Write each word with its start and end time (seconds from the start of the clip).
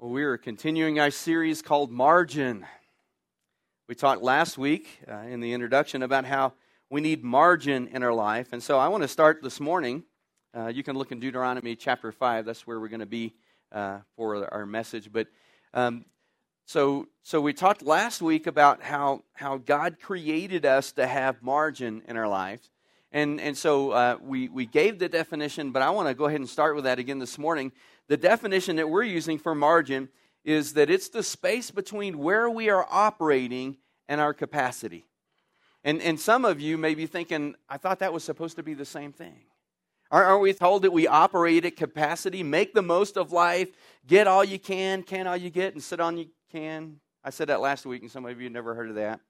Well, 0.00 0.12
we 0.12 0.22
are 0.22 0.38
continuing 0.38 1.00
our 1.00 1.10
series 1.10 1.60
called 1.60 1.90
Margin. 1.90 2.64
We 3.88 3.96
talked 3.96 4.22
last 4.22 4.56
week 4.56 4.86
uh, 5.10 5.22
in 5.22 5.40
the 5.40 5.52
introduction 5.52 6.04
about 6.04 6.24
how 6.24 6.52
we 6.88 7.00
need 7.00 7.24
margin 7.24 7.88
in 7.88 8.04
our 8.04 8.12
life. 8.14 8.52
And 8.52 8.62
so 8.62 8.78
I 8.78 8.86
want 8.86 9.02
to 9.02 9.08
start 9.08 9.42
this 9.42 9.58
morning. 9.58 10.04
Uh, 10.56 10.68
you 10.68 10.84
can 10.84 10.96
look 10.96 11.10
in 11.10 11.18
Deuteronomy 11.18 11.74
chapter 11.74 12.12
5. 12.12 12.44
That's 12.44 12.64
where 12.64 12.78
we're 12.78 12.86
going 12.86 13.00
to 13.00 13.06
be 13.06 13.34
uh, 13.72 13.98
for 14.14 14.48
our 14.54 14.66
message. 14.66 15.10
But 15.10 15.26
um, 15.74 16.04
so, 16.64 17.08
so 17.24 17.40
we 17.40 17.52
talked 17.52 17.82
last 17.82 18.22
week 18.22 18.46
about 18.46 18.84
how, 18.84 19.24
how 19.32 19.56
God 19.56 19.98
created 20.00 20.64
us 20.64 20.92
to 20.92 21.08
have 21.08 21.42
margin 21.42 22.02
in 22.06 22.16
our 22.16 22.28
lives. 22.28 22.70
And, 23.10 23.40
and 23.40 23.56
so 23.56 23.92
uh, 23.92 24.16
we, 24.20 24.48
we 24.48 24.66
gave 24.66 24.98
the 24.98 25.08
definition, 25.08 25.70
but 25.70 25.80
I 25.82 25.90
want 25.90 26.08
to 26.08 26.14
go 26.14 26.26
ahead 26.26 26.40
and 26.40 26.48
start 26.48 26.74
with 26.74 26.84
that 26.84 26.98
again 26.98 27.18
this 27.18 27.38
morning 27.38 27.72
the 28.08 28.16
definition 28.16 28.76
that 28.76 28.88
we're 28.88 29.02
using 29.02 29.38
for 29.38 29.54
margin 29.54 30.08
is 30.44 30.72
that 30.72 30.90
it's 30.90 31.10
the 31.10 31.22
space 31.22 31.70
between 31.70 32.18
where 32.18 32.48
we 32.48 32.70
are 32.70 32.86
operating 32.90 33.76
and 34.08 34.20
our 34.20 34.32
capacity. 34.32 35.04
And, 35.84 36.00
and 36.00 36.18
some 36.18 36.44
of 36.44 36.60
you 36.60 36.78
may 36.78 36.94
be 36.94 37.06
thinking, 37.06 37.54
I 37.68 37.76
thought 37.76 37.98
that 38.00 38.12
was 38.12 38.24
supposed 38.24 38.56
to 38.56 38.62
be 38.62 38.74
the 38.74 38.84
same 38.84 39.12
thing. 39.12 39.44
Aren't 40.10 40.40
we 40.40 40.54
told 40.54 40.82
that 40.82 40.90
we 40.90 41.06
operate 41.06 41.66
at 41.66 41.76
capacity, 41.76 42.42
make 42.42 42.72
the 42.72 42.80
most 42.80 43.18
of 43.18 43.30
life, 43.30 43.68
get 44.06 44.26
all 44.26 44.42
you 44.42 44.58
can, 44.58 45.02
can 45.02 45.26
all 45.26 45.36
you 45.36 45.50
get, 45.50 45.74
and 45.74 45.82
sit 45.82 46.00
on 46.00 46.16
you 46.16 46.28
can? 46.50 46.98
I 47.22 47.28
said 47.28 47.48
that 47.48 47.60
last 47.60 47.84
week, 47.84 48.00
and 48.00 48.10
some 48.10 48.24
of 48.24 48.40
you 48.40 48.48
never 48.48 48.74
heard 48.74 48.88
of 48.88 48.94
that. 48.94 49.20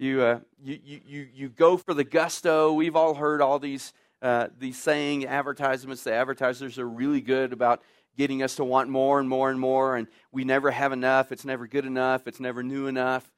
You, 0.00 0.22
uh, 0.22 0.40
you, 0.64 0.78
you, 1.06 1.28
you 1.34 1.48
go 1.50 1.76
for 1.76 1.92
the 1.92 2.04
gusto. 2.04 2.72
We've 2.72 2.96
all 2.96 3.12
heard 3.12 3.42
all 3.42 3.58
these, 3.58 3.92
uh, 4.22 4.48
these 4.58 4.78
saying 4.78 5.26
advertisements. 5.26 6.04
The 6.04 6.14
advertisers 6.14 6.78
are 6.78 6.88
really 6.88 7.20
good 7.20 7.52
about 7.52 7.82
getting 8.16 8.42
us 8.42 8.54
to 8.54 8.64
want 8.64 8.88
more 8.88 9.20
and 9.20 9.28
more 9.28 9.50
and 9.50 9.60
more, 9.60 9.96
and 9.96 10.06
we 10.32 10.42
never 10.42 10.70
have 10.70 10.92
enough. 10.92 11.32
It's 11.32 11.44
never 11.44 11.66
good 11.66 11.84
enough. 11.84 12.26
It's 12.26 12.40
never 12.40 12.62
new 12.62 12.86
enough. 12.86 13.30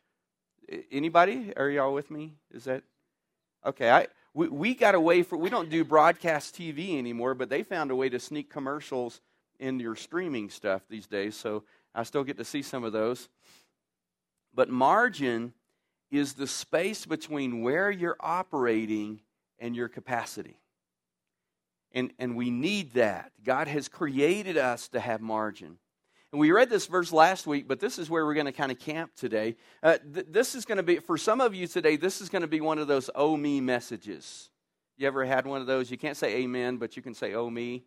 Anybody? 0.92 1.52
Are 1.56 1.68
y'all 1.68 1.92
with 1.92 2.12
me? 2.12 2.34
Is 2.52 2.62
that 2.64 2.84
okay? 3.66 3.90
I 3.90 4.06
we, 4.32 4.46
we 4.46 4.74
got 4.76 4.94
a 4.94 5.00
way 5.00 5.24
for 5.24 5.36
we 5.36 5.50
don't 5.50 5.68
do 5.68 5.84
broadcast 5.84 6.54
TV 6.54 6.96
anymore, 6.96 7.34
but 7.34 7.50
they 7.50 7.64
found 7.64 7.90
a 7.90 7.96
way 7.96 8.08
to 8.08 8.20
sneak 8.20 8.50
commercials 8.50 9.20
in 9.58 9.80
your 9.80 9.96
streaming 9.96 10.48
stuff 10.48 10.82
these 10.88 11.08
days. 11.08 11.34
So 11.34 11.64
I 11.92 12.04
still 12.04 12.22
get 12.22 12.36
to 12.36 12.44
see 12.44 12.62
some 12.62 12.84
of 12.84 12.92
those. 12.92 13.28
But 14.54 14.68
margin 14.68 15.54
is 16.12 16.34
the 16.34 16.46
space 16.46 17.06
between 17.06 17.62
where 17.62 17.90
you're 17.90 18.18
operating 18.20 19.20
and 19.58 19.74
your 19.74 19.88
capacity. 19.88 20.58
And, 21.92 22.12
and 22.18 22.36
we 22.36 22.50
need 22.50 22.92
that. 22.92 23.32
God 23.42 23.66
has 23.66 23.88
created 23.88 24.56
us 24.56 24.88
to 24.88 25.00
have 25.00 25.20
margin. 25.20 25.78
And 26.30 26.40
we 26.40 26.50
read 26.50 26.70
this 26.70 26.86
verse 26.86 27.12
last 27.12 27.46
week, 27.46 27.66
but 27.66 27.80
this 27.80 27.98
is 27.98 28.08
where 28.08 28.24
we're 28.24 28.34
going 28.34 28.46
to 28.46 28.52
kind 28.52 28.70
of 28.70 28.78
camp 28.78 29.12
today. 29.16 29.56
Uh, 29.82 29.98
th- 30.14 30.26
this 30.28 30.54
is 30.54 30.64
going 30.64 30.76
to 30.76 30.82
be, 30.82 30.98
for 30.98 31.18
some 31.18 31.40
of 31.40 31.54
you 31.54 31.66
today, 31.66 31.96
this 31.96 32.20
is 32.20 32.28
going 32.28 32.42
to 32.42 32.48
be 32.48 32.60
one 32.60 32.78
of 32.78 32.88
those 32.88 33.10
oh 33.14 33.36
me 33.36 33.60
messages. 33.60 34.50
You 34.96 35.06
ever 35.06 35.24
had 35.24 35.46
one 35.46 35.60
of 35.60 35.66
those? 35.66 35.90
You 35.90 35.98
can't 35.98 36.16
say 36.16 36.36
amen, 36.36 36.76
but 36.76 36.96
you 36.96 37.02
can 37.02 37.14
say 37.14 37.34
oh 37.34 37.50
me. 37.50 37.84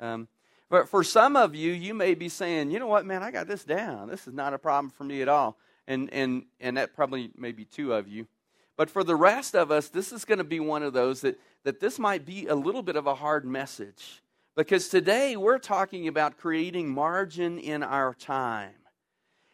Um, 0.00 0.28
but 0.70 0.88
for 0.88 1.02
some 1.02 1.36
of 1.36 1.54
you, 1.54 1.72
you 1.72 1.94
may 1.94 2.14
be 2.14 2.28
saying, 2.28 2.70
you 2.70 2.78
know 2.78 2.86
what, 2.86 3.06
man, 3.06 3.22
I 3.22 3.30
got 3.30 3.46
this 3.46 3.64
down. 3.64 4.08
This 4.08 4.26
is 4.26 4.34
not 4.34 4.52
a 4.52 4.58
problem 4.58 4.90
for 4.90 5.04
me 5.04 5.22
at 5.22 5.28
all. 5.28 5.56
And, 5.88 6.12
and, 6.12 6.44
and 6.60 6.76
that 6.76 6.94
probably 6.94 7.30
maybe 7.36 7.64
two 7.64 7.94
of 7.94 8.06
you. 8.06 8.28
But 8.76 8.90
for 8.90 9.02
the 9.02 9.16
rest 9.16 9.56
of 9.56 9.72
us, 9.72 9.88
this 9.88 10.12
is 10.12 10.24
going 10.24 10.38
to 10.38 10.44
be 10.44 10.60
one 10.60 10.84
of 10.84 10.92
those 10.92 11.22
that, 11.22 11.40
that 11.64 11.80
this 11.80 11.98
might 11.98 12.24
be 12.24 12.46
a 12.46 12.54
little 12.54 12.82
bit 12.82 12.94
of 12.94 13.08
a 13.08 13.14
hard 13.16 13.44
message. 13.44 14.22
Because 14.54 14.88
today 14.88 15.36
we're 15.36 15.58
talking 15.58 16.06
about 16.06 16.36
creating 16.36 16.88
margin 16.88 17.58
in 17.58 17.82
our 17.82 18.14
time. 18.14 18.74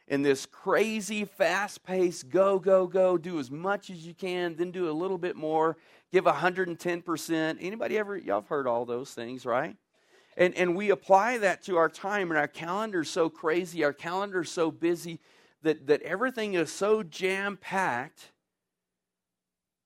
In 0.09 0.23
this 0.23 0.45
crazy, 0.45 1.25
fast 1.25 1.85
paced, 1.85 2.29
go, 2.29 2.59
go, 2.59 2.87
go, 2.87 3.17
do 3.17 3.39
as 3.39 3.51
much 3.51 3.89
as 3.89 4.07
you 4.07 4.13
can, 4.13 4.57
then 4.57 4.71
do 4.71 4.91
a 4.91 4.93
little 4.93 5.17
bit 5.17 5.37
more, 5.37 5.79
give 6.13 6.25
110%. 6.25 7.57
Anybody 7.61 7.97
ever, 7.97 8.17
y'all 8.17 8.41
have 8.41 8.49
heard 8.49 8.67
all 8.67 8.85
those 8.85 9.13
things, 9.13 9.47
right? 9.47 9.77
And, 10.37 10.55
and 10.55 10.77
we 10.77 10.91
apply 10.91 11.39
that 11.39 11.63
to 11.65 11.77
our 11.77 11.89
time, 11.89 12.31
and 12.31 12.39
our 12.39 12.49
calendar's 12.49 13.09
so 13.09 13.31
crazy, 13.31 13.85
our 13.85 13.93
calendar's 13.93 14.51
so 14.51 14.71
busy 14.71 15.21
that, 15.65 15.87
that 15.89 16.03
everything 16.03 16.55
is 16.55 16.71
so 16.71 17.03
jam 17.03 17.57
packed 17.57 18.33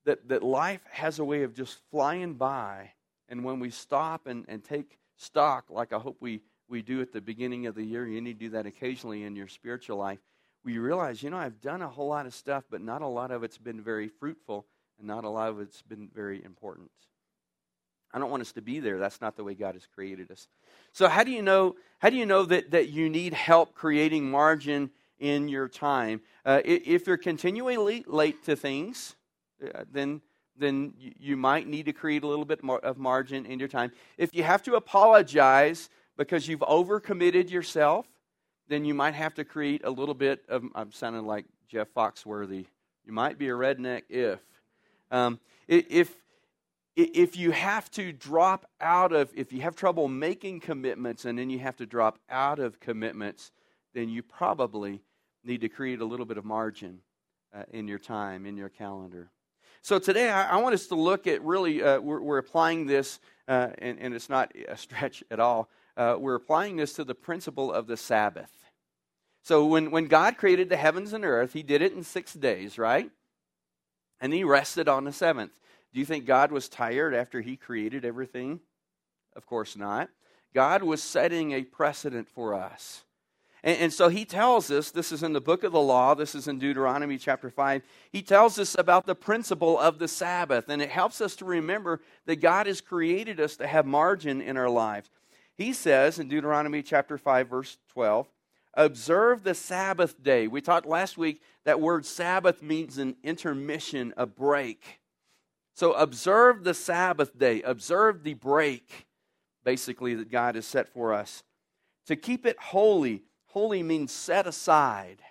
that, 0.05 0.29
that 0.29 0.43
life 0.43 0.81
has 0.91 1.19
a 1.19 1.25
way 1.25 1.43
of 1.43 1.55
just 1.55 1.79
flying 1.91 2.35
by. 2.35 2.93
And 3.29 3.45
when 3.45 3.61
we 3.61 3.71
stop 3.71 4.27
and, 4.27 4.45
and 4.49 4.63
take 4.63 4.99
stock, 5.17 5.67
like 5.71 5.93
I 5.93 5.99
hope 5.99 6.17
we, 6.21 6.43
we 6.69 6.83
do 6.83 7.01
at 7.01 7.13
the 7.13 7.21
beginning 7.21 7.67
of 7.67 7.75
the 7.75 7.85
year, 7.85 8.07
you 8.07 8.21
need 8.21 8.39
to 8.39 8.47
do 8.47 8.51
that 8.51 8.67
occasionally 8.67 9.25
in 9.25 9.37
your 9.37 9.49
spiritual 9.49 9.99
life, 9.99 10.19
we 10.65 10.79
realize, 10.79 11.23
you 11.23 11.31
know, 11.31 11.37
I've 11.37 11.61
done 11.61 11.83
a 11.83 11.89
whole 11.89 12.09
lot 12.09 12.27
of 12.27 12.35
stuff, 12.35 12.65
but 12.71 12.81
not 12.81 13.03
a 13.03 13.07
lot 13.07 13.31
of 13.31 13.43
it's 13.43 13.59
been 13.59 13.81
very 13.81 14.09
fruitful, 14.09 14.67
and 14.99 15.07
not 15.07 15.25
a 15.25 15.29
lot 15.29 15.51
of 15.51 15.61
it's 15.61 15.83
been 15.83 16.11
very 16.13 16.45
important. 16.45 16.91
I 18.13 18.19
don't 18.19 18.31
want 18.31 18.41
us 18.41 18.53
to 18.53 18.63
be 18.63 18.81
there. 18.81 18.99
That's 18.99 19.21
not 19.21 19.37
the 19.37 19.45
way 19.45 19.55
God 19.55 19.75
has 19.75 19.87
created 19.87 20.31
us. 20.31 20.49
So 20.93 21.09
how 21.09 21.25
do 21.25 21.31
you 21.31 21.43
know? 21.43 21.77
How 21.99 22.09
do 22.11 22.17
you 22.17 22.25
know 22.25 22.45
that 22.45 22.71
that 22.71 22.89
you 22.89 23.11
need 23.11 23.35
help 23.35 23.75
creating 23.75 24.31
margin 24.31 24.91
in 25.19 25.49
your 25.49 25.69
time? 25.69 26.21
Uh, 26.45 26.61
if 26.65 27.07
you're 27.07 27.17
continually 27.17 28.05
late 28.07 28.45
to 28.45 28.57
things, 28.57 29.17
uh, 29.63 29.85
then 29.91 30.21
then 30.57 30.93
you 30.99 31.37
might 31.37 31.69
need 31.69 31.87
to 31.87 31.93
create 31.93 32.25
a 32.25 32.27
little 32.27 32.45
bit 32.45 32.65
more 32.65 32.81
of 32.81 32.99
margin 32.99 33.47
in 33.47 33.61
your 33.61 33.69
time. 33.69 33.93
If 34.17 34.35
you 34.35 34.43
have 34.43 34.61
to 34.65 34.75
apologize 34.75 35.89
because 36.17 36.49
you've 36.49 36.61
overcommitted 36.61 37.49
yourself, 37.49 38.07
then 38.67 38.85
you 38.85 38.93
might 38.93 39.15
have 39.15 39.35
to 39.35 39.45
create 39.45 39.83
a 39.85 39.91
little 39.91 40.15
bit 40.15 40.45
of. 40.49 40.65
I'm 40.75 40.91
sounding 40.93 41.27
like 41.27 41.47
Jeff 41.69 41.89
Foxworthy. 41.95 42.67
You 43.07 43.13
might 43.13 43.39
be 43.39 43.49
a 43.49 43.53
redneck 43.53 44.03
if. 44.09 44.41
Um, 45.11 45.39
if 45.69 46.15
if 46.97 47.37
you 47.37 47.53
have 47.53 47.89
to 47.93 48.13
drop 48.13 48.67
out 48.81 49.13
of, 49.13 49.31
if 49.35 49.53
you 49.53 49.61
have 49.61 49.77
trouble 49.77 50.09
making 50.09 50.59
commitments 50.59 51.25
and 51.25 51.39
then 51.39 51.49
you 51.49 51.61
have 51.61 51.77
to 51.77 51.87
drop 51.87 52.19
out 52.29 52.59
of 52.59 52.81
commitments, 52.81 53.53
then 53.95 54.09
you 54.09 54.23
probably 54.23 55.01
need 55.45 55.61
to 55.61 55.69
create 55.69 56.01
a 56.01 56.05
little 56.05 56.27
bit 56.27 56.39
of 56.39 56.45
margin 56.45 57.01
uh, 57.55 57.63
in 57.71 57.89
your 57.89 57.99
time, 57.99 58.47
in 58.47 58.57
your 58.57 58.69
calendar. 58.69 59.31
So 59.83 59.99
today, 59.99 60.29
I, 60.29 60.51
I 60.51 60.57
want 60.57 60.75
us 60.75 60.87
to 60.89 60.95
look 60.95 61.27
at 61.27 61.43
really, 61.43 61.83
uh, 61.83 62.01
we're, 62.01 62.21
we're, 62.21 62.39
applying 62.39 62.87
this, 62.87 63.21
uh, 63.47 63.69
and, 63.79 63.99
and, 64.01 64.15
it's 64.15 64.29
not 64.29 64.53
a 64.69 64.77
stretch 64.77 65.23
at 65.31 65.41
all. 65.41 65.69
Uh, 65.97 66.17
we're 66.19 66.35
applying 66.35 66.77
this 66.77 66.93
to 66.95 67.05
the 67.05 67.15
principle 67.15 67.73
of 67.73 67.87
the 67.87 67.97
Sabbath. 67.97 68.51
So 69.45 69.67
when, 69.67 69.91
when 69.91 70.07
God 70.07 70.37
created 70.37 70.69
the 70.69 70.77
heavens 70.77 71.13
and 71.13 71.25
earth, 71.25 71.53
He 71.53 71.63
did 71.63 71.81
it 71.81 71.93
in 71.93 72.03
six 72.03 72.35
days, 72.35 72.77
right? 72.77 73.11
And 74.21 74.33
He 74.33 74.45
rested 74.45 74.89
on 74.89 75.05
the 75.05 75.13
seventh. 75.13 75.53
Do 75.93 76.01
you 76.01 76.07
think 76.07 76.27
God 76.27 76.53
was 76.53 76.69
tired 76.69 77.15
after 77.15 77.41
He 77.41 77.57
created 77.57 78.05
everything? 78.05 78.61
Of 79.35 79.47
course 79.47 79.77
not. 79.77 80.11
God 80.55 80.83
was 80.83 81.03
setting 81.03 81.53
a 81.53 81.63
precedent 81.63 82.29
for 82.29 82.55
us. 82.55 83.05
And, 83.65 83.79
and, 83.79 83.93
so 83.93 84.09
he 84.09 84.25
tells 84.25 84.71
us 84.71 84.91
this 84.91 85.11
is 85.11 85.23
in 85.23 85.33
the 85.33 85.41
book 85.41 85.65
of 85.65 85.73
the 85.73 85.81
law, 85.81 86.15
this 86.15 86.35
is 86.35 86.47
in 86.47 86.59
Deuteronomy 86.59 87.19
chapter 87.19 87.51
5. 87.51 87.83
He 88.13 88.23
tells 88.23 88.59
us 88.59 88.77
about 88.79 89.07
the 89.07 89.15
principle 89.15 89.79
of 89.79 89.99
the 89.99 90.09
Sabbath, 90.09 90.69
and 90.69 90.81
it 90.81 90.91
helps 90.91 91.21
us 91.21 91.35
to 91.37 91.45
remember 91.45 92.01
that 92.27 92.37
God 92.37 92.67
has 92.67 92.81
created 92.81 93.41
us 93.41 93.57
to 93.57 93.67
have 93.67 93.85
margin 93.85 94.41
in 94.41 94.57
our 94.57 94.71
lives. 94.71 95.11
He 95.57 95.73
says 95.73 96.21
in 96.21 96.29
Deuteronomy 96.29 96.83
chapter 96.83 97.19
5, 97.19 97.49
verse 97.49 97.79
12, 97.89 98.29
observe 98.75 99.43
the 99.43 99.55
Sabbath 99.55 100.23
day. 100.23 100.47
We 100.47 100.61
talked 100.61 100.87
last 100.87 101.19
week 101.19 101.43
that 101.65 101.81
word 101.81 102.07
Sabbath 102.07 102.63
means 102.63 102.97
an 102.97 103.17
intermission, 103.25 104.15
a 104.17 104.25
break. 104.25 105.01
So 105.75 105.95
observe 105.95 106.65
the 106.65 106.75
Sabbath 106.75 107.37
day, 107.37 107.63
observe 107.63 108.23
the 108.23 108.35
break, 108.35 109.07
basically, 109.65 110.15
that 110.15 110.31
God 110.31 110.55
has 110.55 110.67
set 110.67 110.89
for 110.89 111.13
us. 111.13 111.43
To 112.07 112.17
keep 112.17 112.47
it 112.47 112.59
holy, 112.59 113.23
Holy 113.49 113.83
means 113.83 114.13
set 114.13 114.47
aside, 114.47 115.23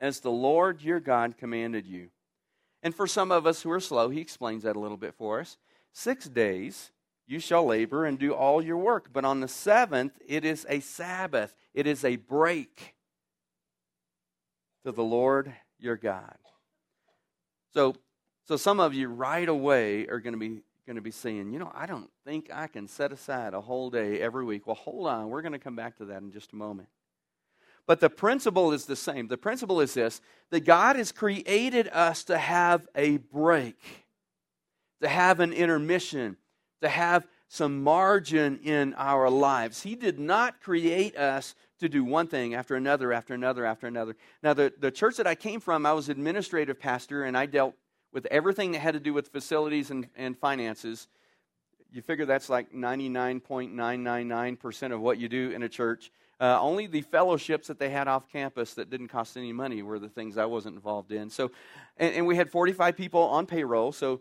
as 0.00 0.20
the 0.20 0.30
Lord 0.30 0.80
your 0.80 1.00
God 1.00 1.36
commanded 1.36 1.86
you. 1.86 2.10
And 2.82 2.94
for 2.94 3.06
some 3.06 3.32
of 3.32 3.46
us 3.46 3.62
who 3.62 3.70
are 3.70 3.80
slow, 3.80 4.08
he 4.08 4.20
explains 4.20 4.62
that 4.62 4.76
a 4.76 4.80
little 4.80 4.96
bit 4.96 5.14
for 5.14 5.40
us. 5.40 5.56
Six 5.92 6.28
days 6.28 6.92
you 7.26 7.40
shall 7.40 7.66
labor 7.66 8.04
and 8.04 8.18
do 8.18 8.32
all 8.32 8.62
your 8.62 8.76
work, 8.76 9.08
but 9.12 9.24
on 9.24 9.40
the 9.40 9.48
seventh 9.48 10.12
it 10.26 10.44
is 10.44 10.64
a 10.68 10.80
Sabbath, 10.80 11.54
it 11.74 11.86
is 11.86 12.04
a 12.04 12.16
break 12.16 12.94
to 14.84 14.92
the 14.92 15.02
Lord 15.02 15.52
your 15.78 15.96
God. 15.96 16.36
So, 17.74 17.96
so 18.46 18.56
some 18.56 18.80
of 18.80 18.94
you 18.94 19.08
right 19.08 19.48
away 19.48 20.06
are 20.06 20.20
going 20.20 20.32
to 20.32 20.38
be 20.38 20.62
going 20.88 20.96
to 20.96 21.02
be 21.02 21.10
saying, 21.10 21.52
you 21.52 21.58
know, 21.58 21.70
I 21.74 21.84
don't 21.84 22.08
think 22.24 22.48
I 22.50 22.66
can 22.66 22.88
set 22.88 23.12
aside 23.12 23.52
a 23.52 23.60
whole 23.60 23.90
day 23.90 24.22
every 24.22 24.42
week. 24.42 24.66
Well, 24.66 24.74
hold 24.74 25.06
on. 25.06 25.28
We're 25.28 25.42
going 25.42 25.52
to 25.52 25.58
come 25.58 25.76
back 25.76 25.98
to 25.98 26.06
that 26.06 26.22
in 26.22 26.32
just 26.32 26.54
a 26.54 26.56
moment. 26.56 26.88
But 27.86 28.00
the 28.00 28.08
principle 28.08 28.72
is 28.72 28.86
the 28.86 28.96
same. 28.96 29.28
The 29.28 29.36
principle 29.36 29.82
is 29.82 29.92
this 29.92 30.22
that 30.48 30.60
God 30.60 30.96
has 30.96 31.12
created 31.12 31.88
us 31.88 32.24
to 32.24 32.38
have 32.38 32.88
a 32.94 33.18
break, 33.18 33.76
to 35.02 35.08
have 35.08 35.40
an 35.40 35.52
intermission, 35.52 36.38
to 36.80 36.88
have 36.88 37.26
some 37.48 37.82
margin 37.82 38.58
in 38.64 38.94
our 38.94 39.28
lives. 39.28 39.82
He 39.82 39.94
did 39.94 40.18
not 40.18 40.62
create 40.62 41.18
us 41.18 41.54
to 41.80 41.90
do 41.90 42.02
one 42.02 42.28
thing 42.28 42.54
after 42.54 42.76
another, 42.76 43.12
after 43.12 43.34
another, 43.34 43.66
after 43.66 43.86
another. 43.86 44.16
Now, 44.42 44.54
the, 44.54 44.72
the 44.78 44.90
church 44.90 45.18
that 45.18 45.26
I 45.26 45.34
came 45.34 45.60
from, 45.60 45.84
I 45.84 45.92
was 45.92 46.08
administrative 46.08 46.80
pastor, 46.80 47.24
and 47.24 47.36
I 47.36 47.44
dealt 47.44 47.74
with 48.18 48.26
everything 48.32 48.72
that 48.72 48.80
had 48.80 48.94
to 48.94 49.00
do 49.00 49.14
with 49.14 49.28
facilities 49.28 49.92
and, 49.92 50.08
and 50.16 50.36
finances. 50.36 51.06
You 51.92 52.02
figure 52.02 52.26
that's 52.26 52.48
like 52.48 52.72
99.999% 52.72 54.92
of 54.92 55.00
what 55.00 55.18
you 55.18 55.28
do 55.28 55.50
in 55.50 55.62
a 55.62 55.68
church. 55.68 56.10
Uh, 56.40 56.58
only 56.60 56.88
the 56.88 57.02
fellowships 57.02 57.68
that 57.68 57.78
they 57.78 57.90
had 57.90 58.08
off 58.08 58.28
campus 58.28 58.74
that 58.74 58.90
didn't 58.90 59.06
cost 59.06 59.36
any 59.36 59.52
money 59.52 59.82
were 59.82 60.00
the 60.00 60.08
things 60.08 60.36
I 60.36 60.46
wasn't 60.46 60.74
involved 60.74 61.12
in. 61.12 61.30
So, 61.30 61.52
and, 61.96 62.12
and 62.12 62.26
we 62.26 62.34
had 62.34 62.50
45 62.50 62.96
people 62.96 63.22
on 63.22 63.46
payroll. 63.46 63.92
So, 63.92 64.20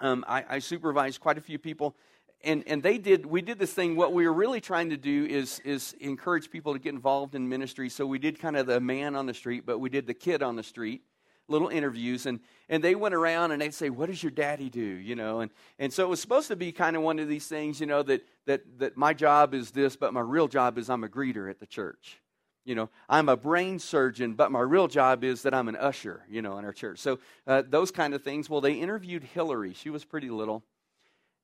um, 0.00 0.24
I, 0.26 0.44
I 0.48 0.58
supervised 0.58 1.20
quite 1.20 1.38
a 1.38 1.40
few 1.40 1.60
people 1.60 1.94
and 2.42 2.64
and 2.66 2.82
they 2.82 2.98
did 2.98 3.24
we 3.24 3.40
did 3.40 3.58
this 3.58 3.72
thing 3.72 3.96
what 3.96 4.12
we 4.12 4.26
were 4.26 4.34
really 4.34 4.60
trying 4.60 4.90
to 4.90 4.98
do 4.98 5.24
is 5.24 5.58
is 5.60 5.94
encourage 6.00 6.50
people 6.50 6.74
to 6.74 6.78
get 6.78 6.92
involved 6.92 7.34
in 7.34 7.48
ministry 7.48 7.88
so 7.88 8.04
we 8.04 8.18
did 8.18 8.38
kind 8.38 8.58
of 8.58 8.66
the 8.66 8.78
man 8.78 9.16
on 9.16 9.24
the 9.24 9.32
street 9.32 9.64
but 9.64 9.78
we 9.78 9.88
did 9.88 10.06
the 10.06 10.12
kid 10.12 10.42
on 10.42 10.54
the 10.54 10.62
street 10.62 11.00
little 11.48 11.68
interviews 11.68 12.26
and 12.26 12.40
and 12.68 12.82
they 12.82 12.94
went 12.94 13.14
around 13.14 13.52
and 13.52 13.62
they'd 13.62 13.74
say 13.74 13.90
what 13.90 14.08
does 14.08 14.22
your 14.22 14.32
daddy 14.32 14.68
do? 14.68 14.80
You 14.80 15.14
know 15.14 15.40
and 15.40 15.50
and 15.78 15.92
so 15.92 16.04
it 16.04 16.08
was 16.08 16.20
supposed 16.20 16.48
to 16.48 16.56
be 16.56 16.72
kind 16.72 16.96
of 16.96 17.02
one 17.02 17.18
of 17.18 17.28
these 17.28 17.46
things 17.46 17.80
you 17.80 17.86
know 17.86 18.02
that 18.02 18.24
that 18.46 18.62
that 18.78 18.96
my 18.96 19.14
job 19.14 19.54
is 19.54 19.70
this 19.70 19.96
but 19.96 20.12
my 20.12 20.20
real 20.20 20.48
job 20.48 20.78
is 20.78 20.90
i'm 20.90 21.04
a 21.04 21.08
greeter 21.08 21.48
at 21.48 21.60
the 21.60 21.66
church. 21.66 22.20
You 22.64 22.74
know 22.74 22.90
i'm 23.08 23.28
a 23.28 23.36
brain 23.36 23.78
surgeon 23.78 24.34
but 24.34 24.50
my 24.50 24.60
real 24.60 24.88
job 24.88 25.22
is 25.22 25.42
that 25.42 25.54
i'm 25.54 25.68
an 25.68 25.76
usher 25.76 26.22
you 26.28 26.42
know 26.42 26.58
in 26.58 26.64
our 26.64 26.72
church. 26.72 26.98
So 26.98 27.18
uh, 27.46 27.62
those 27.68 27.90
kind 27.90 28.14
of 28.14 28.22
things. 28.22 28.50
Well 28.50 28.60
they 28.60 28.74
interviewed 28.74 29.22
hillary. 29.22 29.74
She 29.74 29.90
was 29.90 30.04
pretty 30.04 30.30
little. 30.30 30.64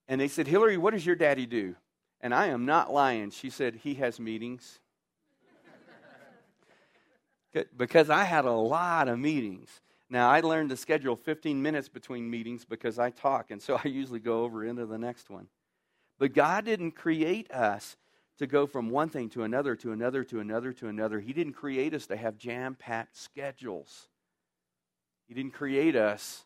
And 0.08 0.20
they 0.20 0.28
said 0.28 0.48
hillary 0.48 0.76
what 0.76 0.94
does 0.94 1.06
your 1.06 1.16
daddy 1.16 1.46
do? 1.46 1.76
And 2.20 2.34
i 2.34 2.46
am 2.46 2.66
not 2.66 2.92
lying. 2.92 3.30
She 3.30 3.50
said 3.50 3.76
he 3.76 3.94
has 3.94 4.18
meetings. 4.18 4.80
Because 7.76 8.10
i 8.10 8.24
had 8.24 8.46
a 8.46 8.50
lot 8.50 9.08
of 9.08 9.18
meetings 9.18 9.68
now, 10.12 10.28
I 10.28 10.40
learned 10.40 10.68
to 10.68 10.76
schedule 10.76 11.16
15 11.16 11.62
minutes 11.62 11.88
between 11.88 12.30
meetings 12.30 12.66
because 12.66 12.98
I 12.98 13.08
talk, 13.08 13.50
and 13.50 13.62
so 13.62 13.80
I 13.82 13.88
usually 13.88 14.20
go 14.20 14.44
over 14.44 14.62
into 14.62 14.84
the 14.84 14.98
next 14.98 15.30
one. 15.30 15.46
But 16.18 16.34
God 16.34 16.66
didn't 16.66 16.92
create 16.92 17.50
us 17.50 17.96
to 18.38 18.46
go 18.46 18.66
from 18.66 18.90
one 18.90 19.08
thing 19.08 19.30
to 19.30 19.42
another, 19.42 19.74
to 19.76 19.92
another, 19.92 20.22
to 20.24 20.40
another, 20.40 20.74
to 20.74 20.88
another. 20.88 21.18
He 21.18 21.32
didn't 21.32 21.54
create 21.54 21.94
us 21.94 22.06
to 22.08 22.16
have 22.16 22.36
jam 22.36 22.74
packed 22.74 23.16
schedules. 23.16 24.08
He 25.28 25.34
didn't 25.34 25.54
create 25.54 25.96
us 25.96 26.44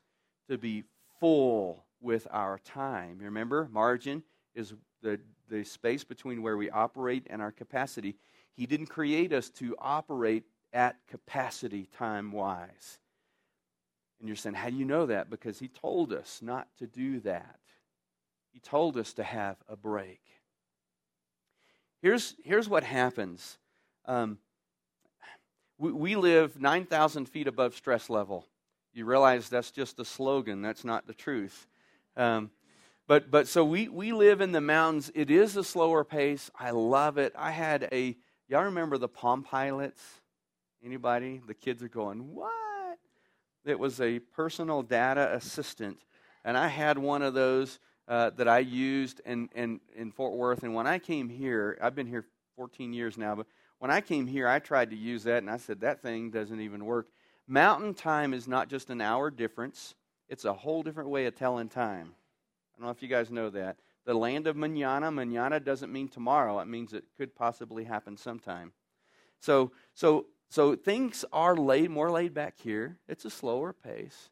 to 0.49 0.59
be 0.59 0.85
full 1.19 1.87
with 2.01 2.29
our 2.31 2.61
time. 2.61 3.19
Remember, 3.21 3.69
margin 3.73 4.23
is 4.55 4.75
the, 5.03 5.19
the 5.49 5.65
space 5.65 6.05
between 6.05 6.41
where 6.41 6.57
we 6.57 6.71
operate 6.71 7.27
and 7.29 7.43
our 7.43 7.51
capacity. 7.51 8.15
He 8.55 8.67
didn't 8.67 8.87
create 8.87 9.33
us 9.33 9.51
to 9.51 9.75
operate 9.81 10.45
at 10.73 11.05
capacity 11.09 11.89
time 11.99 12.31
wise. 12.31 13.01
And 14.19 14.29
you're 14.29 14.37
saying, 14.37 14.55
how 14.55 14.71
do 14.71 14.77
you 14.77 14.85
know 14.85 15.07
that? 15.07 15.31
Because 15.31 15.59
he 15.59 15.69
told 15.69 16.13
us 16.13 16.41
not 16.43 16.69
to 16.79 16.87
do 16.87 17.21
that. 17.21 17.59
He 18.53 18.61
told 18.61 18.97
us 18.97 19.13
to 19.15 19.23
have 19.23 19.57
a 19.69 19.77
break. 19.77 20.21
Here's, 22.01 22.35
here's 22.45 22.69
what 22.69 22.85
happens 22.85 23.59
um, 24.07 24.39
we, 25.79 25.93
we 25.93 26.17
live 26.17 26.61
9,000 26.61 27.27
feet 27.29 27.49
above 27.49 27.75
stress 27.75 28.09
level. 28.09 28.47
You 28.95 29.05
realize 29.05 29.49
that's 29.49 29.71
just 29.71 29.99
a 29.99 30.05
slogan, 30.05 30.63
that's 30.63 30.85
not 30.85 31.07
the 31.07 31.13
truth. 31.13 31.67
Um, 32.17 32.51
but, 33.07 33.31
but 33.31 33.47
so 33.47 33.65
we, 33.65 33.89
we 33.89 34.13
live 34.13 34.41
in 34.41 34.53
the 34.53 34.61
mountains. 34.61 35.13
It 35.15 35.31
is 35.31 35.57
a 35.57 35.63
slower 35.63 36.03
pace. 36.03 36.51
I 36.59 36.71
love 36.71 37.19
it. 37.19 37.33
I 37.37 37.51
had 37.51 37.89
a, 37.93 38.17
y'all 38.49 38.65
remember 38.65 38.99
the 38.99 39.09
Palm 39.09 39.43
Pilots? 39.43 40.03
Anybody? 40.85 41.41
The 41.47 41.55
kids 41.55 41.83
are 41.83 41.89
going, 41.89 42.35
what? 42.35 42.53
It 43.67 43.79
was 43.79 44.01
a 44.01 44.21
personal 44.21 44.83
data 44.83 45.35
assistant. 45.35 45.99
And 46.45 46.57
I 46.57 46.69
had 46.69 46.99
one 46.99 47.23
of 47.23 47.35
those 47.35 47.81
uh, 48.07 48.31
that 48.37 48.47
I 48.47 48.61
used 48.61 49.21
in, 49.27 49.49
in, 49.57 49.81
in 49.97 50.13
Fort 50.13 50.35
Worth. 50.35 50.63
And 50.63 50.75
when 50.75 50.87
I 50.87 51.01
came 51.01 51.29
here, 51.29 51.77
I've 51.83 51.97
been 51.97 52.07
here 52.07 52.25
14 52.55 52.93
years 52.93 53.19
now, 53.19 53.35
but 53.35 53.47
when 53.79 53.91
I 53.91 54.01
came 54.01 54.27
here, 54.27 54.49
I 54.49 54.61
tried 54.61 54.91
to 54.91 54.97
use 54.97 55.25
that, 55.25 55.39
and 55.39 55.51
I 55.51 55.59
said, 55.59 55.81
that 55.81 56.01
thing 56.01 56.31
doesn't 56.31 56.61
even 56.61 56.85
work. 56.85 57.09
Mountain 57.47 57.95
time 57.95 58.33
is 58.33 58.49
not 58.49 58.69
just 58.69 58.89
an 58.89 59.01
hour 59.01 59.31
difference, 59.31 59.95
it's 60.29 60.45
a 60.45 60.53
whole 60.53 60.83
different 60.83 61.11
way 61.11 61.27
of 61.27 61.35
telling 61.35 61.69
time. 61.69 62.15
I 62.15 62.79
don't 62.79 62.87
know 62.87 62.93
if 62.93 63.03
you 63.03 63.09
guys 63.09 63.31
know 63.31 63.51
that. 63.51 63.77
The 64.07 64.15
land 64.15 64.47
of 64.47 64.57
manana, 64.57 65.11
manana 65.11 65.61
doesn't 65.61 65.93
mean 65.93 66.09
tomorrow, 66.09 66.59
it 66.61 66.69
means 66.69 66.93
it 66.93 67.05
could 67.17 67.35
possibly 67.35 67.85
happen 67.85 68.17
sometime. 68.17 68.73
So, 69.41 69.73
so 69.95 70.27
so 70.49 70.77
things 70.77 71.25
are 71.33 71.57
laid 71.57 71.91
more 71.91 72.11
laid 72.11 72.35
back 72.35 72.55
here. 72.59 72.99
It's 73.09 73.25
a 73.25 73.31
slower 73.31 73.73
pace. 73.73 74.31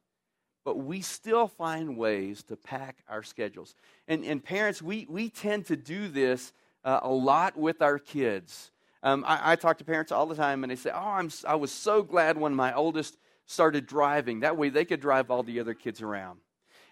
But 0.65 0.79
we 0.79 1.03
still 1.03 1.47
find 1.47 1.97
ways 1.97 2.43
to 2.45 2.57
pack 2.57 3.05
our 3.09 3.23
schedules. 3.23 3.75
And, 4.09 4.25
and 4.25 4.43
parents, 4.43 4.81
we, 4.81 5.07
we 5.11 5.29
tend 5.29 5.67
to 5.67 5.77
do 5.77 6.09
this 6.09 6.53
uh, 6.85 7.01
a 7.03 7.11
lot 7.11 7.57
with 7.57 7.83
our 7.83 7.99
kids. 7.99 8.71
Um, 9.03 9.25
I, 9.27 9.53
I, 9.53 9.57
talk 9.57 9.77
to 9.79 9.85
parents 9.85 10.11
all 10.11 10.25
the 10.25 10.35
time, 10.35 10.65
and 10.65 10.71
they 10.71 10.77
say, 10.77 10.91
Oh, 10.91 10.99
I'm, 10.99 11.31
I 11.47 11.57
was 11.57 11.71
so 11.71 12.03
glad 12.03 12.39
when 12.39 12.55
my 12.55 12.75
oldest 12.75 13.19
started 13.45 13.87
driving. 13.87 14.41
That 14.41 14.57
way 14.57 14.71
they 14.71 14.87
could 14.87 15.01
drive 15.01 15.31
all 15.31 15.43
the 15.43 15.61
other 15.61 15.75
kids 15.75 16.01
around. 16.01 16.39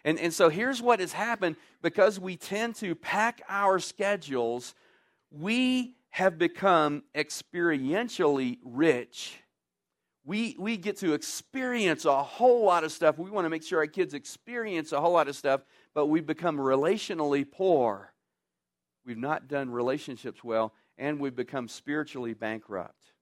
And, 0.04 0.18
and 0.18 0.34
so 0.34 0.48
here's 0.48 0.82
what 0.82 1.00
has 1.00 1.12
happened 1.12 1.56
because 1.80 2.18
we 2.18 2.36
tend 2.36 2.74
to 2.76 2.94
pack 2.94 3.40
our 3.48 3.78
schedules, 3.78 4.74
we 5.30 5.94
have 6.12 6.38
become 6.38 7.02
experientially 7.14 8.58
rich. 8.62 9.38
We, 10.24 10.54
we 10.58 10.76
get 10.76 10.98
to 10.98 11.14
experience 11.14 12.04
a 12.04 12.22
whole 12.22 12.64
lot 12.64 12.84
of 12.84 12.92
stuff. 12.92 13.18
We 13.18 13.30
want 13.30 13.46
to 13.46 13.50
make 13.50 13.62
sure 13.62 13.78
our 13.78 13.86
kids 13.86 14.12
experience 14.12 14.92
a 14.92 15.00
whole 15.00 15.12
lot 15.12 15.26
of 15.26 15.34
stuff, 15.34 15.64
but 15.94 16.06
we've 16.06 16.26
become 16.26 16.58
relationally 16.58 17.50
poor. 17.50 18.12
We've 19.06 19.16
not 19.16 19.48
done 19.48 19.70
relationships 19.70 20.44
well, 20.44 20.74
and 20.98 21.18
we've 21.18 21.34
become 21.34 21.66
spiritually 21.66 22.34
bankrupt. 22.34 23.14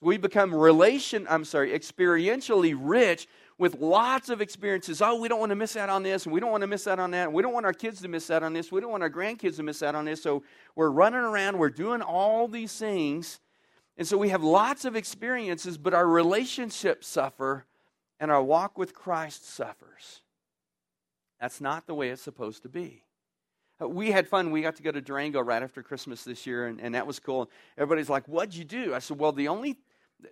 We 0.00 0.18
become 0.18 0.52
relation, 0.52 1.28
I'm 1.30 1.44
sorry, 1.44 1.70
experientially 1.70 2.76
rich, 2.76 3.28
with 3.58 3.80
lots 3.80 4.28
of 4.28 4.40
experiences. 4.40 5.02
Oh, 5.02 5.20
we 5.20 5.28
don't 5.28 5.40
want 5.40 5.50
to 5.50 5.56
miss 5.56 5.76
out 5.76 5.88
on 5.88 6.02
this, 6.02 6.24
and 6.24 6.32
we 6.32 6.40
don't 6.40 6.50
want 6.50 6.62
to 6.62 6.66
miss 6.66 6.86
out 6.86 6.98
on 6.98 7.10
that. 7.12 7.26
And 7.26 7.32
we 7.32 7.42
don't 7.42 7.52
want 7.52 7.66
our 7.66 7.72
kids 7.72 8.00
to 8.02 8.08
miss 8.08 8.30
out 8.30 8.42
on 8.42 8.52
this. 8.52 8.72
We 8.72 8.80
don't 8.80 8.90
want 8.90 9.02
our 9.02 9.10
grandkids 9.10 9.56
to 9.56 9.62
miss 9.62 9.82
out 9.82 9.94
on 9.94 10.04
this. 10.04 10.22
So 10.22 10.42
we're 10.74 10.90
running 10.90 11.20
around, 11.20 11.58
we're 11.58 11.70
doing 11.70 12.02
all 12.02 12.48
these 12.48 12.76
things. 12.76 13.40
And 13.96 14.06
so 14.06 14.16
we 14.16 14.30
have 14.30 14.42
lots 14.42 14.84
of 14.84 14.96
experiences, 14.96 15.76
but 15.76 15.94
our 15.94 16.06
relationships 16.06 17.06
suffer 17.06 17.66
and 18.18 18.30
our 18.30 18.42
walk 18.42 18.78
with 18.78 18.94
Christ 18.94 19.48
suffers. 19.48 20.22
That's 21.40 21.60
not 21.60 21.86
the 21.86 21.94
way 21.94 22.08
it's 22.08 22.22
supposed 22.22 22.62
to 22.62 22.68
be. 22.68 23.02
Uh, 23.82 23.88
we 23.88 24.10
had 24.12 24.28
fun. 24.28 24.50
We 24.50 24.62
got 24.62 24.76
to 24.76 24.82
go 24.82 24.92
to 24.92 25.00
Durango 25.00 25.40
right 25.40 25.62
after 25.62 25.82
Christmas 25.82 26.24
this 26.24 26.46
year, 26.46 26.66
and, 26.68 26.80
and 26.80 26.94
that 26.94 27.06
was 27.06 27.18
cool. 27.18 27.50
Everybody's 27.76 28.08
like, 28.08 28.26
What'd 28.26 28.54
you 28.54 28.64
do? 28.64 28.94
I 28.94 29.00
said, 29.00 29.18
Well, 29.18 29.32
the 29.32 29.48
only 29.48 29.76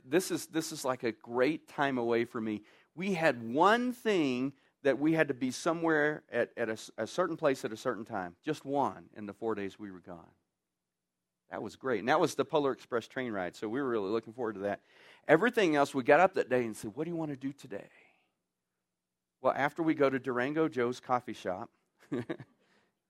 this 0.05 0.31
is 0.31 0.47
this 0.47 0.73
is 0.73 0.85
like 0.85 1.03
a 1.03 1.13
great 1.13 1.69
time 1.69 1.99
away 1.99 2.25
for 2.25 2.41
me 2.41 2.63
we 2.95 3.15
had 3.15 3.43
one 3.53 3.93
thing 3.93 4.53
that 4.83 4.99
we 4.99 5.13
had 5.13 5.29
to 5.29 5.35
be 5.35 5.51
somewhere 5.51 6.23
at, 6.33 6.51
at 6.57 6.69
a, 6.69 6.79
a, 6.99 7.07
certain 7.07 7.37
place 7.37 7.65
at 7.65 7.73
a 7.73 7.77
certain 7.77 8.05
time. 8.05 8.35
Just 8.45 8.65
one 8.65 9.05
in 9.17 9.27
the 9.27 9.33
four 9.33 9.55
days 9.55 9.79
we 9.79 9.91
were 9.91 10.01
gone. 10.01 10.31
That 11.51 11.63
was 11.63 11.77
great. 11.77 12.01
And 12.01 12.09
that 12.09 12.21
was 12.21 12.35
the 12.35 12.45
Polar 12.45 12.73
Express 12.73 13.09
train 13.09 13.33
ride, 13.33 13.57
so 13.57 13.69
we 13.69 13.81
were 13.81 13.89
really 13.89 14.11
looking 14.11 14.33
forward 14.33 14.55
to 14.55 14.61
that. 14.61 14.81
Everything 15.29 15.77
else, 15.77 15.95
we 15.95 16.03
got 16.03 16.21
up 16.21 16.35
that 16.35 16.49
day 16.49 16.65
and 16.65 16.77
said, 16.77 16.93
What 16.95 17.05
do 17.05 17.11
you 17.11 17.17
want 17.17 17.31
to 17.31 17.37
do 17.37 17.53
today? 17.53 17.89
Well, 19.43 19.55
after 19.57 19.83
we 19.83 19.95
go 19.95 20.09
to 20.09 20.19
Durango 20.19 20.69
Joe's 20.69 21.01
coffee 21.01 21.33
shop, 21.33 21.71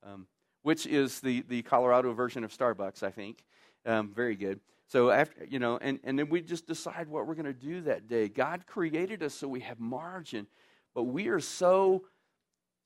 um, 0.02 0.26
which 0.62 0.86
is 0.86 1.20
the, 1.20 1.42
the 1.48 1.62
Colorado 1.62 2.12
version 2.12 2.44
of 2.44 2.56
Starbucks, 2.56 3.02
I 3.02 3.10
think, 3.10 3.44
um, 3.84 4.12
very 4.14 4.36
good. 4.36 4.60
So 4.90 5.10
after 5.10 5.46
you 5.48 5.60
know, 5.60 5.78
and, 5.80 6.00
and 6.02 6.18
then 6.18 6.28
we 6.28 6.40
just 6.40 6.66
decide 6.66 7.06
what 7.08 7.28
we're 7.28 7.36
going 7.36 7.46
to 7.46 7.52
do 7.52 7.82
that 7.82 8.08
day. 8.08 8.28
God 8.28 8.66
created 8.66 9.22
us 9.22 9.34
so 9.34 9.46
we 9.46 9.60
have 9.60 9.78
margin, 9.78 10.48
but 10.96 11.04
we 11.04 11.28
are 11.28 11.38
so 11.38 12.06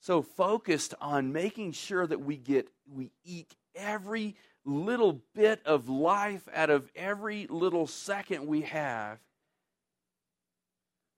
so 0.00 0.20
focused 0.20 0.92
on 1.00 1.32
making 1.32 1.73
sure 1.73 2.06
that 2.06 2.20
we 2.20 2.37
get 2.37 2.68
we 2.87 3.11
eke 3.25 3.56
every 3.75 4.37
little 4.66 5.23
bit 5.34 5.62
of 5.64 5.88
life 5.88 6.46
out 6.54 6.68
of 6.68 6.90
every 6.94 7.46
little 7.49 7.87
second 7.87 8.46
we 8.46 8.61
have 8.62 9.18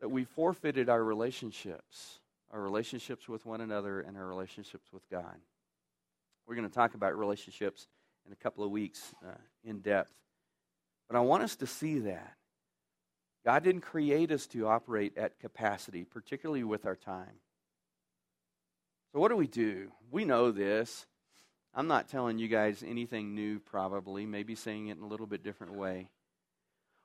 that 0.01 0.09
we 0.09 0.23
forfeited 0.23 0.89
our 0.89 1.03
relationships, 1.03 2.21
our 2.53 2.61
relationships 2.61 3.29
with 3.29 3.45
one 3.45 3.61
another 3.61 4.03
and 4.03 4.17
our 4.17 4.27
relationships 4.27 4.93
with 4.93 5.03
God. 5.11 5.37
We're 6.47 6.55
going 6.55 6.69
to 6.69 6.75
talk 6.75 6.95
about 6.95 7.19
relationships 7.19 7.89
in 8.25 8.33
a 8.33 8.37
couple 8.37 8.63
of 8.63 8.71
weeks 8.71 9.13
uh, 9.27 9.33
in 9.65 9.81
depth. 9.81 10.13
But 11.09 11.17
I 11.17 11.21
want 11.21 11.43
us 11.43 11.57
to 11.57 11.67
see 11.67 12.01
that. 12.01 12.35
God 13.45 13.63
didn't 13.63 13.83
create 13.83 14.33
us 14.33 14.47
to 14.49 14.67
operate 14.67 15.17
at 15.17 15.39
capacity, 15.39 16.05
particularly 16.05 16.65
with 16.65 16.85
our 16.85 16.97
time. 16.97 17.41
So, 19.13 19.21
what 19.21 19.29
do 19.29 19.37
we 19.37 19.47
do? 19.47 19.93
We 20.11 20.25
know 20.25 20.51
this. 20.51 21.07
I'm 21.73 21.87
not 21.87 22.09
telling 22.09 22.39
you 22.39 22.49
guys 22.49 22.83
anything 22.85 23.35
new, 23.35 23.61
probably, 23.61 24.27
maybe 24.27 24.55
saying 24.55 24.89
it 24.89 24.97
in 24.97 25.03
a 25.03 25.07
little 25.07 25.27
bit 25.27 25.45
different 25.45 25.75
way. 25.75 26.09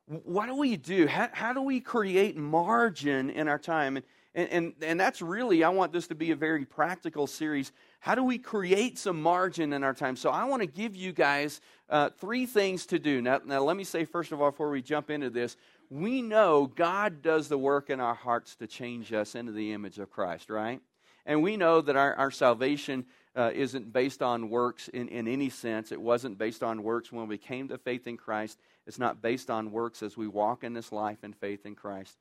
What 0.08 0.48
do 0.48 0.56
we 0.56 0.78
do? 0.78 1.08
How, 1.08 1.30
how 1.32 1.54
do 1.54 1.62
we 1.62 1.80
create 1.80 2.36
margin 2.36 3.30
in 3.30 3.48
our 3.48 3.60
time? 3.60 3.98
And, 3.98 4.06
and, 4.34 4.50
and, 4.50 4.74
and 4.82 5.00
that's 5.00 5.22
really, 5.22 5.64
I 5.64 5.70
want 5.70 5.94
this 5.94 6.08
to 6.08 6.16
be 6.16 6.32
a 6.32 6.36
very 6.36 6.66
practical 6.66 7.28
series. 7.28 7.72
How 8.02 8.16
do 8.16 8.24
we 8.24 8.40
create 8.40 8.98
some 8.98 9.22
margin 9.22 9.74
in 9.74 9.84
our 9.84 9.94
time? 9.94 10.16
So 10.16 10.32
I 10.32 10.46
want 10.46 10.64
to 10.64 10.68
give 10.68 10.96
you 10.96 11.12
guys 11.14 11.62
uh, 11.88 12.10
three 12.10 12.48
things 12.48 12.88
to 12.88 12.98
do. 12.98 13.22
Now, 13.22 13.42
now, 13.46 13.62
let 13.62 13.78
me 13.78 13.84
say, 13.84 14.06
first 14.06 14.32
of 14.32 14.42
all, 14.42 14.50
before 14.50 14.72
we 14.72 14.82
jump 14.82 15.12
into 15.12 15.30
this, 15.30 15.56
we 15.92 16.24
know 16.24 16.66
God 16.66 17.22
does 17.22 17.48
the 17.48 17.60
work 17.60 17.92
in 17.92 18.00
our 18.00 18.16
hearts 18.16 18.56
to 18.56 18.66
change 18.66 19.14
us 19.14 19.36
into 19.36 19.52
the 19.52 19.72
image 19.72 20.00
of 20.00 20.10
Christ, 20.10 20.50
right? 20.50 20.82
And 21.28 21.44
we 21.44 21.58
know 21.58 21.80
that 21.80 21.96
our, 21.96 22.16
our 22.16 22.32
salvation 22.32 23.06
uh, 23.36 23.52
isn't 23.54 23.94
based 23.94 24.24
on 24.24 24.50
works 24.50 24.88
in, 24.88 25.08
in 25.10 25.28
any 25.28 25.50
sense. 25.50 25.92
It 25.92 26.02
wasn't 26.02 26.40
based 26.40 26.64
on 26.64 26.82
works 26.82 27.12
when 27.12 27.28
we 27.28 27.38
came 27.38 27.68
to 27.68 27.78
faith 27.78 28.08
in 28.08 28.18
Christ. 28.18 28.58
It's 28.88 28.98
not 28.98 29.22
based 29.22 29.52
on 29.52 29.72
works 29.72 30.02
as 30.02 30.18
we 30.18 30.28
walk 30.28 30.64
in 30.64 30.74
this 30.74 30.92
life 30.92 31.24
in 31.24 31.34
faith 31.34 31.68
in 31.68 31.76
Christ. 31.76 32.18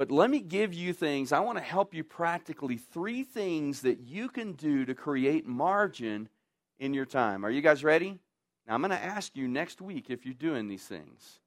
But 0.00 0.10
let 0.10 0.30
me 0.30 0.40
give 0.40 0.72
you 0.72 0.94
things. 0.94 1.30
I 1.30 1.40
want 1.40 1.58
to 1.58 1.62
help 1.62 1.92
you 1.92 2.02
practically 2.02 2.78
three 2.78 3.22
things 3.22 3.82
that 3.82 4.00
you 4.00 4.30
can 4.30 4.52
do 4.52 4.86
to 4.86 4.94
create 4.94 5.46
margin 5.46 6.30
in 6.78 6.94
your 6.94 7.04
time. 7.04 7.44
Are 7.44 7.50
you 7.50 7.60
guys 7.60 7.84
ready? 7.84 8.18
Now, 8.66 8.72
I'm 8.72 8.80
going 8.80 8.92
to 8.92 9.04
ask 9.04 9.36
you 9.36 9.46
next 9.46 9.82
week 9.82 10.08
if 10.08 10.24
you're 10.24 10.32
doing 10.32 10.68
these 10.68 10.84
things. 10.84 11.40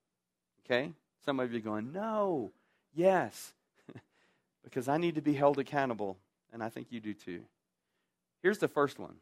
Okay? 0.63 0.93
Some 1.25 1.39
of 1.39 1.51
you 1.51 1.61
going, 1.61 1.91
no, 1.93 2.51
yes, 2.93 3.53
because 4.63 4.87
I 4.87 4.97
need 4.97 5.15
to 5.15 5.21
be 5.23 5.33
held 5.33 5.57
accountable, 5.57 6.19
and 6.53 6.61
I 6.61 6.69
think 6.69 6.91
you 6.91 6.99
do 6.99 7.15
too. 7.15 7.41
Here's 8.43 8.59
the 8.59 8.67
first 8.67 8.99
one. 8.99 9.15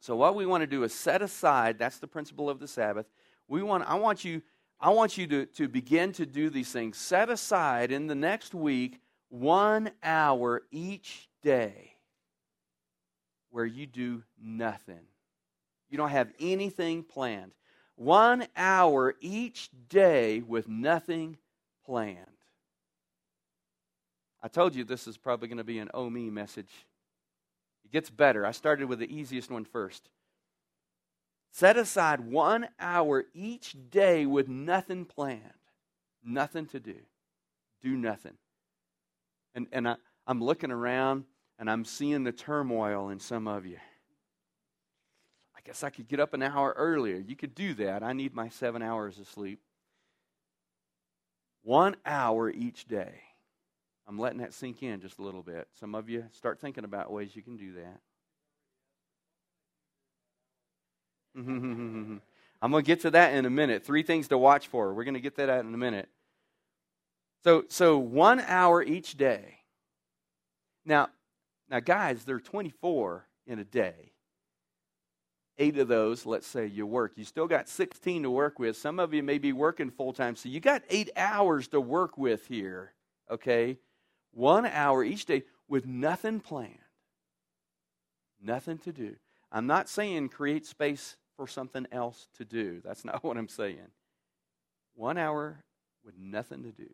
So, 0.00 0.16
what 0.16 0.34
we 0.34 0.46
want 0.46 0.62
to 0.62 0.66
do 0.66 0.82
is 0.82 0.94
set 0.94 1.20
aside, 1.20 1.78
that's 1.78 1.98
the 1.98 2.06
principle 2.06 2.48
of 2.48 2.58
the 2.58 2.68
Sabbath. 2.68 3.04
We 3.48 3.62
want, 3.62 3.84
I 3.86 3.96
want 3.96 4.24
you 4.24 4.40
I 4.80 4.90
want 4.90 5.18
you 5.18 5.26
to, 5.26 5.46
to 5.46 5.68
begin 5.68 6.12
to 6.12 6.24
do 6.24 6.48
these 6.48 6.72
things. 6.72 6.96
Set 6.96 7.28
aside 7.28 7.92
in 7.92 8.06
the 8.06 8.14
next 8.14 8.54
week 8.54 9.00
one 9.28 9.90
hour 10.02 10.62
each 10.70 11.28
day 11.42 11.94
where 13.50 13.66
you 13.66 13.86
do 13.86 14.22
nothing. 14.42 15.00
You 15.90 15.98
don't 15.98 16.10
have 16.10 16.32
anything 16.40 17.02
planned. 17.02 17.52
One 17.96 18.46
hour 18.56 19.14
each 19.20 19.68
day 19.88 20.40
with 20.40 20.68
nothing 20.68 21.36
planned. 21.84 22.16
I 24.42 24.48
told 24.48 24.74
you 24.74 24.84
this 24.84 25.06
is 25.06 25.18
probably 25.18 25.48
going 25.48 25.58
to 25.58 25.64
be 25.64 25.78
an 25.78 25.90
oh 25.92 26.08
me 26.08 26.30
message. 26.30 26.72
It 27.84 27.92
gets 27.92 28.08
better. 28.08 28.46
I 28.46 28.52
started 28.52 28.88
with 28.88 29.00
the 29.00 29.14
easiest 29.14 29.50
one 29.50 29.64
first. 29.64 30.08
Set 31.50 31.76
aside 31.76 32.20
one 32.20 32.68
hour 32.78 33.24
each 33.34 33.76
day 33.90 34.24
with 34.24 34.48
nothing 34.48 35.04
planned, 35.04 35.42
nothing 36.24 36.66
to 36.66 36.80
do. 36.80 36.96
Do 37.82 37.96
nothing. 37.96 38.34
And, 39.54 39.66
and 39.72 39.88
I, 39.88 39.96
I'm 40.26 40.42
looking 40.42 40.70
around 40.70 41.24
and 41.58 41.70
I'm 41.70 41.84
seeing 41.84 42.24
the 42.24 42.32
turmoil 42.32 43.08
in 43.08 43.18
some 43.18 43.48
of 43.48 43.66
you. 43.66 43.78
I 45.56 45.60
guess 45.64 45.82
I 45.82 45.90
could 45.90 46.08
get 46.08 46.20
up 46.20 46.34
an 46.34 46.42
hour 46.42 46.72
earlier. 46.76 47.16
You 47.16 47.36
could 47.36 47.54
do 47.54 47.74
that. 47.74 48.02
I 48.02 48.12
need 48.12 48.34
my 48.34 48.48
seven 48.48 48.80
hours 48.80 49.18
of 49.18 49.28
sleep. 49.28 49.60
One 51.62 51.96
hour 52.06 52.48
each 52.48 52.86
day. 52.86 53.12
I'm 54.08 54.18
letting 54.18 54.38
that 54.38 54.54
sink 54.54 54.82
in 54.82 55.00
just 55.00 55.18
a 55.18 55.22
little 55.22 55.42
bit. 55.42 55.68
Some 55.78 55.94
of 55.94 56.08
you 56.08 56.24
start 56.32 56.60
thinking 56.60 56.84
about 56.84 57.12
ways 57.12 57.36
you 57.36 57.42
can 57.42 57.56
do 57.56 57.74
that. 57.74 58.00
Mm-hmm. 61.36 62.16
I'm 62.62 62.70
going 62.70 62.84
to 62.84 62.86
get 62.86 63.00
to 63.02 63.10
that 63.12 63.34
in 63.34 63.46
a 63.46 63.50
minute. 63.50 63.84
Three 63.84 64.02
things 64.02 64.28
to 64.28 64.38
watch 64.38 64.68
for. 64.68 64.92
We're 64.92 65.04
going 65.04 65.14
to 65.14 65.20
get 65.20 65.36
that 65.36 65.48
out 65.48 65.64
in 65.64 65.72
a 65.72 65.78
minute. 65.78 66.08
So, 67.42 67.64
so 67.68 67.98
one 67.98 68.40
hour 68.40 68.82
each 68.82 69.16
day. 69.16 69.56
Now, 70.84 71.08
now, 71.70 71.80
guys, 71.80 72.24
there 72.24 72.36
are 72.36 72.40
24 72.40 73.26
in 73.46 73.58
a 73.60 73.64
day. 73.64 74.12
Eight 75.58 75.78
of 75.78 75.88
those, 75.88 76.26
let's 76.26 76.46
say 76.46 76.66
you 76.66 76.86
work. 76.86 77.12
You 77.16 77.24
still 77.24 77.46
got 77.46 77.68
16 77.68 78.24
to 78.24 78.30
work 78.30 78.58
with. 78.58 78.76
Some 78.76 78.98
of 78.98 79.14
you 79.14 79.22
may 79.22 79.38
be 79.38 79.52
working 79.52 79.90
full 79.90 80.12
time, 80.12 80.34
so 80.34 80.48
you 80.48 80.58
got 80.58 80.82
eight 80.88 81.10
hours 81.16 81.68
to 81.68 81.80
work 81.80 82.16
with 82.18 82.46
here. 82.46 82.94
Okay, 83.30 83.78
one 84.32 84.66
hour 84.66 85.04
each 85.04 85.26
day 85.26 85.44
with 85.68 85.86
nothing 85.86 86.40
planned, 86.40 86.78
nothing 88.42 88.78
to 88.78 88.92
do. 88.92 89.16
I'm 89.52 89.66
not 89.66 89.88
saying 89.88 90.30
create 90.30 90.66
space 90.66 91.16
for 91.40 91.46
something 91.46 91.86
else 91.90 92.28
to 92.36 92.44
do. 92.44 92.82
That's 92.84 93.02
not 93.02 93.24
what 93.24 93.38
I'm 93.38 93.48
saying. 93.48 93.88
One 94.94 95.16
hour 95.16 95.64
with 96.04 96.18
nothing 96.18 96.64
to 96.64 96.70
do. 96.70 96.90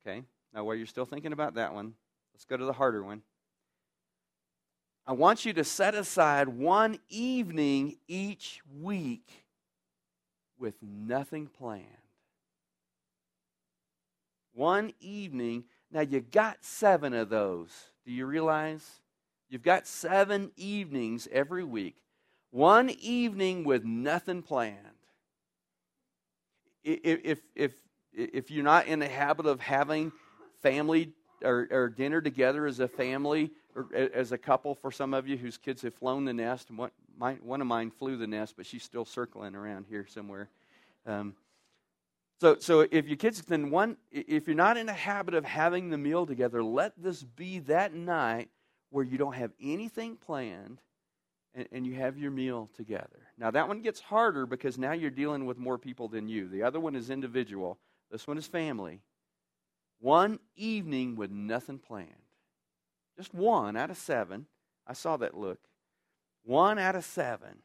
Okay? 0.00 0.24
Now, 0.52 0.64
while 0.64 0.74
you're 0.74 0.86
still 0.86 1.04
thinking 1.04 1.32
about 1.32 1.54
that 1.54 1.72
one, 1.72 1.94
let's 2.34 2.44
go 2.44 2.56
to 2.56 2.64
the 2.64 2.72
harder 2.72 3.04
one. 3.04 3.22
I 5.06 5.12
want 5.12 5.44
you 5.44 5.52
to 5.52 5.62
set 5.62 5.94
aside 5.94 6.48
one 6.48 6.98
evening 7.08 7.98
each 8.08 8.60
week 8.82 9.46
with 10.58 10.74
nothing 10.82 11.46
planned. 11.46 11.84
One 14.52 14.94
evening. 14.98 15.62
Now, 15.92 16.00
you 16.00 16.22
got 16.22 16.64
seven 16.64 17.14
of 17.14 17.28
those. 17.28 17.70
Do 18.04 18.10
you 18.10 18.26
realize? 18.26 18.84
You've 19.48 19.62
got 19.62 19.86
seven 19.86 20.50
evenings 20.56 21.28
every 21.30 21.62
week 21.62 22.02
one 22.50 22.90
evening 22.90 23.64
with 23.64 23.84
nothing 23.84 24.42
planned. 24.42 24.78
If, 26.84 27.40
if, 27.54 27.72
if 28.12 28.50
you're 28.50 28.64
not 28.64 28.86
in 28.86 29.00
the 29.00 29.08
habit 29.08 29.46
of 29.46 29.60
having 29.60 30.12
family 30.62 31.12
or, 31.42 31.68
or 31.70 31.88
dinner 31.88 32.20
together 32.20 32.66
as 32.66 32.80
a 32.80 32.88
family 32.88 33.50
or 33.74 33.88
as 33.94 34.32
a 34.32 34.38
couple, 34.38 34.74
for 34.74 34.90
some 34.90 35.12
of 35.12 35.26
you 35.26 35.36
whose 35.36 35.58
kids 35.58 35.82
have 35.82 35.94
flown 35.94 36.24
the 36.24 36.32
nest, 36.32 36.70
one, 36.70 36.90
my, 37.18 37.34
one 37.34 37.60
of 37.60 37.66
mine 37.66 37.90
flew 37.90 38.16
the 38.16 38.26
nest, 38.26 38.54
but 38.56 38.66
she's 38.66 38.82
still 38.82 39.04
circling 39.04 39.54
around 39.54 39.86
here 39.88 40.06
somewhere. 40.06 40.48
Um, 41.06 41.34
so, 42.40 42.56
so 42.58 42.86
if 42.90 43.06
your 43.06 43.16
kids, 43.16 43.40
then 43.42 43.70
one, 43.70 43.96
if 44.12 44.46
you're 44.46 44.56
not 44.56 44.76
in 44.76 44.86
the 44.86 44.92
habit 44.92 45.34
of 45.34 45.44
having 45.44 45.90
the 45.90 45.98
meal 45.98 46.26
together, 46.26 46.62
let 46.62 46.92
this 46.96 47.22
be 47.22 47.60
that 47.60 47.94
night 47.94 48.50
where 48.90 49.04
you 49.04 49.18
don't 49.18 49.34
have 49.34 49.52
anything 49.60 50.16
planned 50.16 50.80
and, 51.56 51.66
and 51.72 51.86
you 51.86 51.94
have 51.94 52.18
your 52.18 52.30
meal 52.30 52.70
together. 52.76 53.26
Now, 53.38 53.50
that 53.50 53.66
one 53.66 53.80
gets 53.80 54.00
harder 54.00 54.46
because 54.46 54.78
now 54.78 54.92
you're 54.92 55.10
dealing 55.10 55.46
with 55.46 55.58
more 55.58 55.78
people 55.78 56.06
than 56.06 56.28
you. 56.28 56.48
The 56.48 56.62
other 56.62 56.78
one 56.78 56.94
is 56.94 57.10
individual, 57.10 57.78
this 58.10 58.26
one 58.26 58.38
is 58.38 58.46
family. 58.46 59.00
One 59.98 60.38
evening 60.56 61.16
with 61.16 61.30
nothing 61.30 61.78
planned. 61.78 62.10
Just 63.16 63.32
one 63.32 63.76
out 63.76 63.90
of 63.90 63.96
seven. 63.96 64.46
I 64.86 64.92
saw 64.92 65.16
that 65.16 65.34
look. 65.34 65.58
One 66.44 66.78
out 66.78 66.94
of 66.94 67.04
seven. 67.04 67.62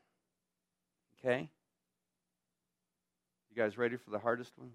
Okay? 1.19 1.50
You 3.50 3.62
guys 3.62 3.77
ready 3.77 3.98
for 3.98 4.12
the 4.12 4.17
hardest 4.17 4.53
one? 4.55 4.71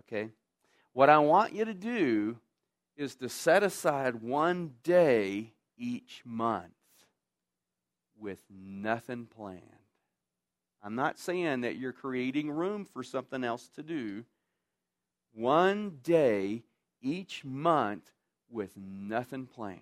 Okay. 0.00 0.28
What 0.92 1.08
I 1.08 1.18
want 1.18 1.54
you 1.54 1.64
to 1.64 1.74
do 1.74 2.36
is 2.94 3.14
to 3.16 3.30
set 3.30 3.62
aside 3.62 4.16
one 4.16 4.74
day 4.82 5.54
each 5.78 6.20
month 6.26 6.77
with 8.20 8.42
nothing 8.50 9.26
planned. 9.26 9.62
I'm 10.82 10.94
not 10.94 11.18
saying 11.18 11.62
that 11.62 11.76
you're 11.76 11.92
creating 11.92 12.50
room 12.50 12.84
for 12.84 13.02
something 13.02 13.42
else 13.44 13.68
to 13.76 13.82
do. 13.82 14.24
One 15.32 15.98
day 16.02 16.62
each 17.00 17.44
month 17.44 18.10
with 18.50 18.76
nothing 18.76 19.46
planned. 19.46 19.80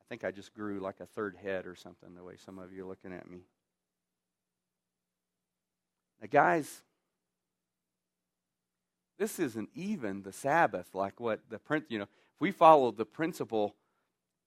I 0.00 0.04
think 0.08 0.24
I 0.24 0.30
just 0.30 0.54
grew 0.54 0.78
like 0.78 1.00
a 1.00 1.06
third 1.06 1.36
head 1.42 1.66
or 1.66 1.74
something, 1.74 2.14
the 2.14 2.22
way 2.22 2.34
some 2.36 2.58
of 2.58 2.72
you 2.72 2.84
are 2.84 2.88
looking 2.88 3.12
at 3.12 3.28
me. 3.28 3.40
Now, 6.20 6.28
guys, 6.30 6.82
this 9.18 9.38
isn't 9.38 9.70
even 9.74 10.22
the 10.22 10.32
Sabbath 10.32 10.94
like 10.94 11.18
what 11.18 11.40
the 11.48 11.58
print, 11.58 11.86
you 11.88 11.98
know, 11.98 12.04
if 12.04 12.40
we 12.40 12.52
follow 12.52 12.92
the 12.92 13.04
principle 13.04 13.74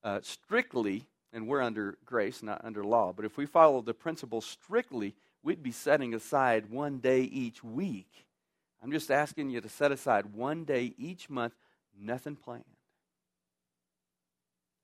uh, 0.03 0.19
strictly, 0.21 1.05
and 1.33 1.47
we're 1.47 1.61
under 1.61 1.97
grace, 2.05 2.41
not 2.41 2.63
under 2.63 2.83
law, 2.83 3.13
but 3.15 3.25
if 3.25 3.37
we 3.37 3.45
follow 3.45 3.81
the 3.81 3.93
principle 3.93 4.41
strictly, 4.41 5.15
we'd 5.43 5.63
be 5.63 5.71
setting 5.71 6.13
aside 6.13 6.69
one 6.69 6.99
day 6.99 7.21
each 7.21 7.63
week. 7.63 8.25
I'm 8.81 8.91
just 8.91 9.11
asking 9.11 9.49
you 9.49 9.61
to 9.61 9.69
set 9.69 9.91
aside 9.91 10.33
one 10.33 10.63
day 10.63 10.93
each 10.97 11.29
month, 11.29 11.53
nothing 11.99 12.35
planned. 12.35 12.63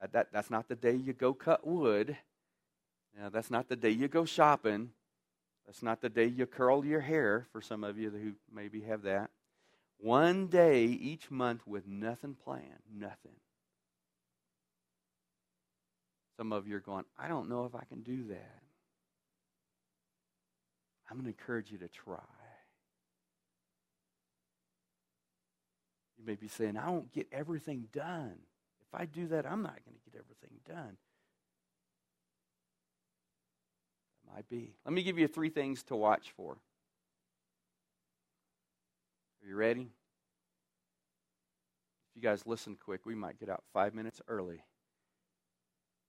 That, 0.02 0.12
that, 0.14 0.28
that's 0.34 0.50
not 0.50 0.68
the 0.68 0.76
day 0.76 0.96
you 0.96 1.14
go 1.14 1.34
cut 1.34 1.66
wood. 1.66 2.18
Now, 3.18 3.30
that's 3.30 3.50
not 3.50 3.70
the 3.70 3.78
day 3.78 3.92
you 3.92 4.08
go 4.08 4.26
shopping. 4.26 4.92
That's 5.66 5.82
not 5.82 6.02
the 6.02 6.10
day 6.10 6.26
you 6.26 6.46
curl 6.46 6.86
your 6.86 7.00
hair, 7.00 7.48
for 7.52 7.62
some 7.62 7.84
of 7.84 7.98
you 7.98 8.10
who 8.10 8.34
maybe 8.54 8.82
have 8.82 9.04
that. 9.04 9.30
One 9.98 10.48
day 10.48 10.84
each 10.84 11.32
month 11.32 11.66
with 11.66 11.88
nothing 11.88 12.36
planned, 12.36 12.84
nothing. 12.94 13.32
Some 16.38 16.52
of 16.52 16.68
you 16.68 16.76
are 16.76 16.82
going, 16.82 17.06
I 17.18 17.28
don't 17.28 17.50
know 17.50 17.66
if 17.66 17.76
I 17.76 17.84
can 17.86 18.02
do 18.02 18.26
that. 18.30 18.62
I'm 21.10 21.18
going 21.18 21.26
to 21.26 21.40
encourage 21.40 21.72
you 21.72 21.78
to 21.80 21.88
try. 21.88 22.18
You 26.18 26.26
may 26.26 26.36
be 26.36 26.48
saying, 26.48 26.78
I 26.78 26.90
won't 26.90 27.14
get 27.14 27.28
everything 27.32 27.88
done. 27.94 28.36
If 28.82 29.00
I 29.00 29.06
do 29.06 29.28
that, 29.28 29.46
I'm 29.46 29.62
not 29.62 29.76
going 29.86 29.96
to 29.96 30.12
get 30.12 30.20
everything 30.20 30.58
done. 30.68 30.98
It 34.24 34.34
might 34.34 34.50
be. 34.50 34.74
Let 34.84 34.94
me 34.94 35.04
give 35.04 35.20
you 35.20 35.28
three 35.28 35.50
things 35.50 35.84
to 35.84 35.96
watch 35.96 36.34
for. 36.36 36.58
Are 39.44 39.48
you 39.48 39.56
ready? 39.56 39.82
If 39.82 39.88
you 42.16 42.22
guys 42.22 42.48
listen 42.48 42.78
quick, 42.84 43.06
we 43.06 43.14
might 43.14 43.40
get 43.40 43.50
out 43.50 43.64
five 43.74 43.94
minutes 43.94 44.22
early. 44.28 44.64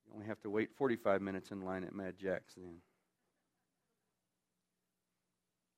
You 0.07 0.13
only 0.15 0.27
have 0.27 0.41
to 0.41 0.49
wait 0.49 0.69
45 0.75 1.21
minutes 1.21 1.51
in 1.51 1.61
line 1.61 1.83
at 1.83 1.93
Mad 1.93 2.15
Jack's 2.17 2.53
then. 2.55 2.77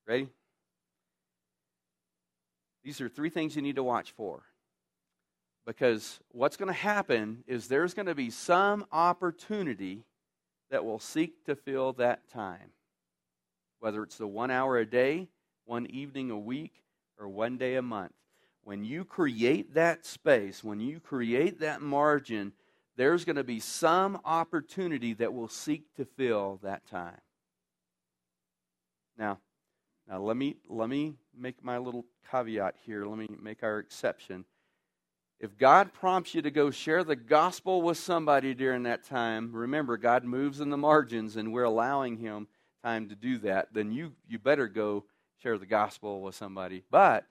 Ready? 0.07 0.29
These 2.83 3.01
are 3.01 3.09
three 3.09 3.29
things 3.29 3.55
you 3.55 3.61
need 3.61 3.75
to 3.75 3.83
watch 3.83 4.11
for. 4.11 4.43
Because 5.65 6.19
what's 6.29 6.57
going 6.57 6.67
to 6.67 6.73
happen 6.73 7.43
is 7.45 7.67
there's 7.67 7.93
going 7.93 8.07
to 8.07 8.15
be 8.15 8.31
some 8.31 8.85
opportunity 8.91 10.03
that 10.71 10.83
will 10.83 10.99
seek 10.99 11.45
to 11.45 11.55
fill 11.55 11.93
that 11.93 12.29
time. 12.31 12.71
Whether 13.79 14.03
it's 14.03 14.17
the 14.17 14.27
one 14.27 14.51
hour 14.51 14.77
a 14.77 14.85
day, 14.85 15.29
one 15.65 15.85
evening 15.87 16.31
a 16.31 16.39
week, 16.39 16.83
or 17.19 17.27
one 17.27 17.57
day 17.57 17.75
a 17.75 17.81
month. 17.81 18.13
When 18.63 18.83
you 18.83 19.05
create 19.05 19.73
that 19.75 20.05
space, 20.05 20.63
when 20.63 20.79
you 20.79 20.99
create 20.99 21.59
that 21.59 21.81
margin, 21.81 22.53
there's 22.99 23.23
going 23.23 23.37
to 23.37 23.45
be 23.45 23.61
some 23.61 24.19
opportunity 24.25 25.13
that 25.13 25.33
will 25.33 25.47
seek 25.47 25.85
to 25.95 26.03
fill 26.03 26.59
that 26.63 26.85
time. 26.85 27.21
Now, 29.17 29.39
now 30.05 30.19
let 30.19 30.35
me 30.35 30.57
let 30.67 30.89
me 30.89 31.13
make 31.33 31.63
my 31.63 31.77
little 31.77 32.03
caveat 32.29 32.75
here. 32.85 33.05
Let 33.05 33.17
me 33.17 33.29
make 33.41 33.63
our 33.63 33.79
exception. 33.79 34.43
If 35.39 35.57
God 35.57 35.93
prompts 35.93 36.35
you 36.35 36.41
to 36.41 36.51
go 36.51 36.71
share 36.71 37.05
the 37.05 37.15
gospel 37.15 37.81
with 37.81 37.97
somebody 37.97 38.53
during 38.53 38.83
that 38.83 39.05
time, 39.05 39.53
remember 39.53 39.95
God 39.95 40.25
moves 40.25 40.59
in 40.59 40.69
the 40.69 40.75
margins 40.75 41.37
and 41.37 41.53
we're 41.53 41.63
allowing 41.63 42.17
him 42.17 42.49
time 42.83 43.07
to 43.07 43.15
do 43.15 43.37
that, 43.37 43.69
then 43.73 43.93
you 43.93 44.11
you 44.27 44.39
better 44.39 44.67
go 44.67 45.05
share 45.41 45.57
the 45.57 45.65
gospel 45.65 46.21
with 46.21 46.35
somebody. 46.35 46.83
But 46.91 47.23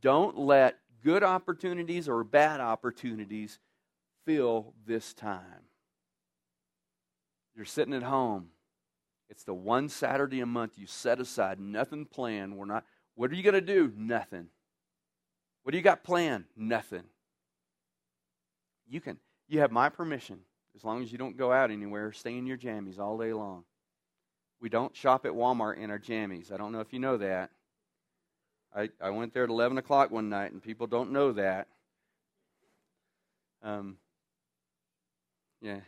don't 0.00 0.36
let 0.36 0.78
good 1.04 1.22
opportunities 1.22 2.08
or 2.08 2.24
bad 2.24 2.60
opportunities 2.60 3.60
fill 4.24 4.74
this 4.86 5.12
time. 5.14 5.66
You're 7.54 7.64
sitting 7.64 7.94
at 7.94 8.02
home. 8.02 8.48
It's 9.28 9.44
the 9.44 9.54
one 9.54 9.88
Saturday 9.88 10.40
a 10.40 10.46
month 10.46 10.72
you 10.76 10.86
set 10.86 11.20
aside, 11.20 11.58
nothing 11.58 12.06
planned. 12.06 12.56
We're 12.56 12.66
not 12.66 12.84
what 13.14 13.30
are 13.30 13.34
you 13.34 13.42
going 13.42 13.54
to 13.54 13.60
do? 13.60 13.92
Nothing. 13.94 14.48
What 15.62 15.72
do 15.72 15.78
you 15.78 15.84
got 15.84 16.02
planned? 16.02 16.44
Nothing. 16.56 17.04
You 18.88 19.00
can 19.00 19.18
you 19.48 19.60
have 19.60 19.70
my 19.70 19.88
permission 19.88 20.40
as 20.74 20.84
long 20.84 21.02
as 21.02 21.12
you 21.12 21.18
don't 21.18 21.36
go 21.36 21.52
out 21.52 21.70
anywhere, 21.70 22.12
stay 22.12 22.36
in 22.36 22.46
your 22.46 22.56
jammies 22.56 22.98
all 22.98 23.18
day 23.18 23.32
long. 23.32 23.64
We 24.60 24.68
don't 24.68 24.94
shop 24.96 25.26
at 25.26 25.32
Walmart 25.32 25.78
in 25.78 25.90
our 25.90 25.98
jammies. 25.98 26.52
I 26.52 26.56
don't 26.56 26.72
know 26.72 26.80
if 26.80 26.92
you 26.92 26.98
know 26.98 27.16
that. 27.18 27.50
I, 28.74 28.88
I 29.00 29.10
went 29.10 29.34
there 29.34 29.44
at 29.44 29.50
11 29.50 29.76
o'clock 29.76 30.10
one 30.10 30.28
night, 30.28 30.52
and 30.52 30.62
people 30.62 30.86
don't 30.86 31.12
know 31.12 31.32
that. 31.32 31.68
Um, 33.62 33.98
yeah. 35.62 35.80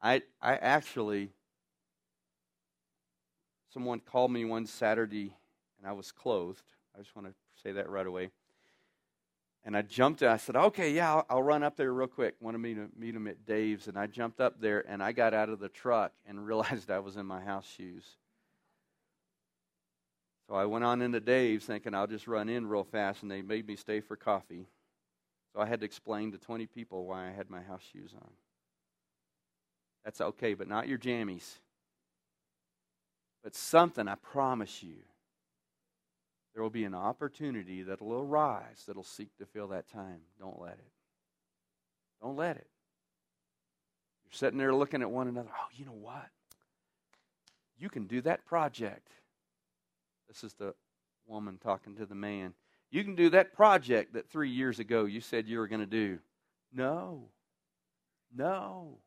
I, 0.00 0.22
I 0.40 0.54
actually, 0.54 1.30
someone 3.74 4.00
called 4.00 4.30
me 4.30 4.44
one 4.44 4.66
Saturday, 4.66 5.34
and 5.78 5.88
I 5.88 5.92
was 5.92 6.12
clothed. 6.12 6.62
I 6.94 7.02
just 7.02 7.14
want 7.16 7.28
to 7.28 7.34
say 7.62 7.72
that 7.72 7.90
right 7.90 8.06
away. 8.06 8.30
And 9.64 9.76
I 9.76 9.82
jumped. 9.82 10.22
I 10.22 10.36
said, 10.36 10.54
"Okay, 10.54 10.92
yeah, 10.92 11.12
I'll, 11.12 11.26
I'll 11.28 11.42
run 11.42 11.64
up 11.64 11.76
there 11.76 11.92
real 11.92 12.06
quick. 12.06 12.36
Wanted 12.40 12.58
me 12.58 12.74
to 12.74 12.88
meet 12.96 13.16
him 13.16 13.26
at 13.26 13.44
Dave's." 13.44 13.88
And 13.88 13.98
I 13.98 14.06
jumped 14.06 14.40
up 14.40 14.60
there, 14.60 14.84
and 14.88 15.02
I 15.02 15.10
got 15.10 15.34
out 15.34 15.48
of 15.48 15.58
the 15.58 15.68
truck 15.68 16.12
and 16.24 16.46
realized 16.46 16.88
I 16.88 17.00
was 17.00 17.16
in 17.16 17.26
my 17.26 17.40
house 17.40 17.66
shoes. 17.76 18.04
So 20.48 20.54
I 20.54 20.66
went 20.66 20.84
on 20.84 21.02
into 21.02 21.18
Dave's 21.18 21.66
thinking 21.66 21.92
I'll 21.92 22.06
just 22.06 22.28
run 22.28 22.48
in 22.48 22.68
real 22.68 22.84
fast, 22.84 23.22
and 23.22 23.30
they 23.30 23.42
made 23.42 23.66
me 23.66 23.74
stay 23.74 24.00
for 24.00 24.14
coffee. 24.14 24.68
So 25.52 25.60
I 25.60 25.66
had 25.66 25.80
to 25.80 25.86
explain 25.86 26.30
to 26.30 26.38
20 26.38 26.66
people 26.66 27.04
why 27.04 27.26
I 27.26 27.32
had 27.32 27.50
my 27.50 27.62
house 27.62 27.82
shoes 27.92 28.12
on. 28.14 28.30
That's 30.06 30.20
okay, 30.20 30.54
but 30.54 30.68
not 30.68 30.86
your 30.86 30.98
jammies. 30.98 31.56
But 33.42 33.56
something, 33.56 34.06
I 34.06 34.14
promise 34.14 34.80
you, 34.80 34.98
there 36.54 36.62
will 36.62 36.70
be 36.70 36.84
an 36.84 36.94
opportunity 36.94 37.82
that 37.82 38.00
will 38.00 38.20
arise 38.20 38.84
that'll 38.86 39.02
seek 39.02 39.36
to 39.38 39.46
fill 39.46 39.66
that 39.68 39.88
time. 39.88 40.20
Don't 40.38 40.60
let 40.60 40.74
it. 40.74 40.92
Don't 42.22 42.36
let 42.36 42.56
it. 42.56 42.68
You're 44.24 44.32
sitting 44.32 44.58
there 44.58 44.72
looking 44.72 45.02
at 45.02 45.10
one 45.10 45.26
another. 45.26 45.50
Oh, 45.52 45.68
you 45.74 45.84
know 45.84 45.90
what? 45.90 46.28
You 47.76 47.88
can 47.88 48.06
do 48.06 48.20
that 48.20 48.46
project. 48.46 49.10
This 50.28 50.44
is 50.44 50.54
the 50.54 50.72
woman 51.26 51.58
talking 51.60 51.96
to 51.96 52.06
the 52.06 52.14
man. 52.14 52.54
You 52.92 53.02
can 53.02 53.16
do 53.16 53.28
that 53.30 53.52
project 53.52 54.14
that 54.14 54.30
three 54.30 54.50
years 54.50 54.78
ago 54.78 55.04
you 55.04 55.20
said 55.20 55.48
you 55.48 55.58
were 55.58 55.66
going 55.66 55.80
to 55.80 55.86
do. 55.86 56.20
No. 56.72 57.24
No. 58.32 58.98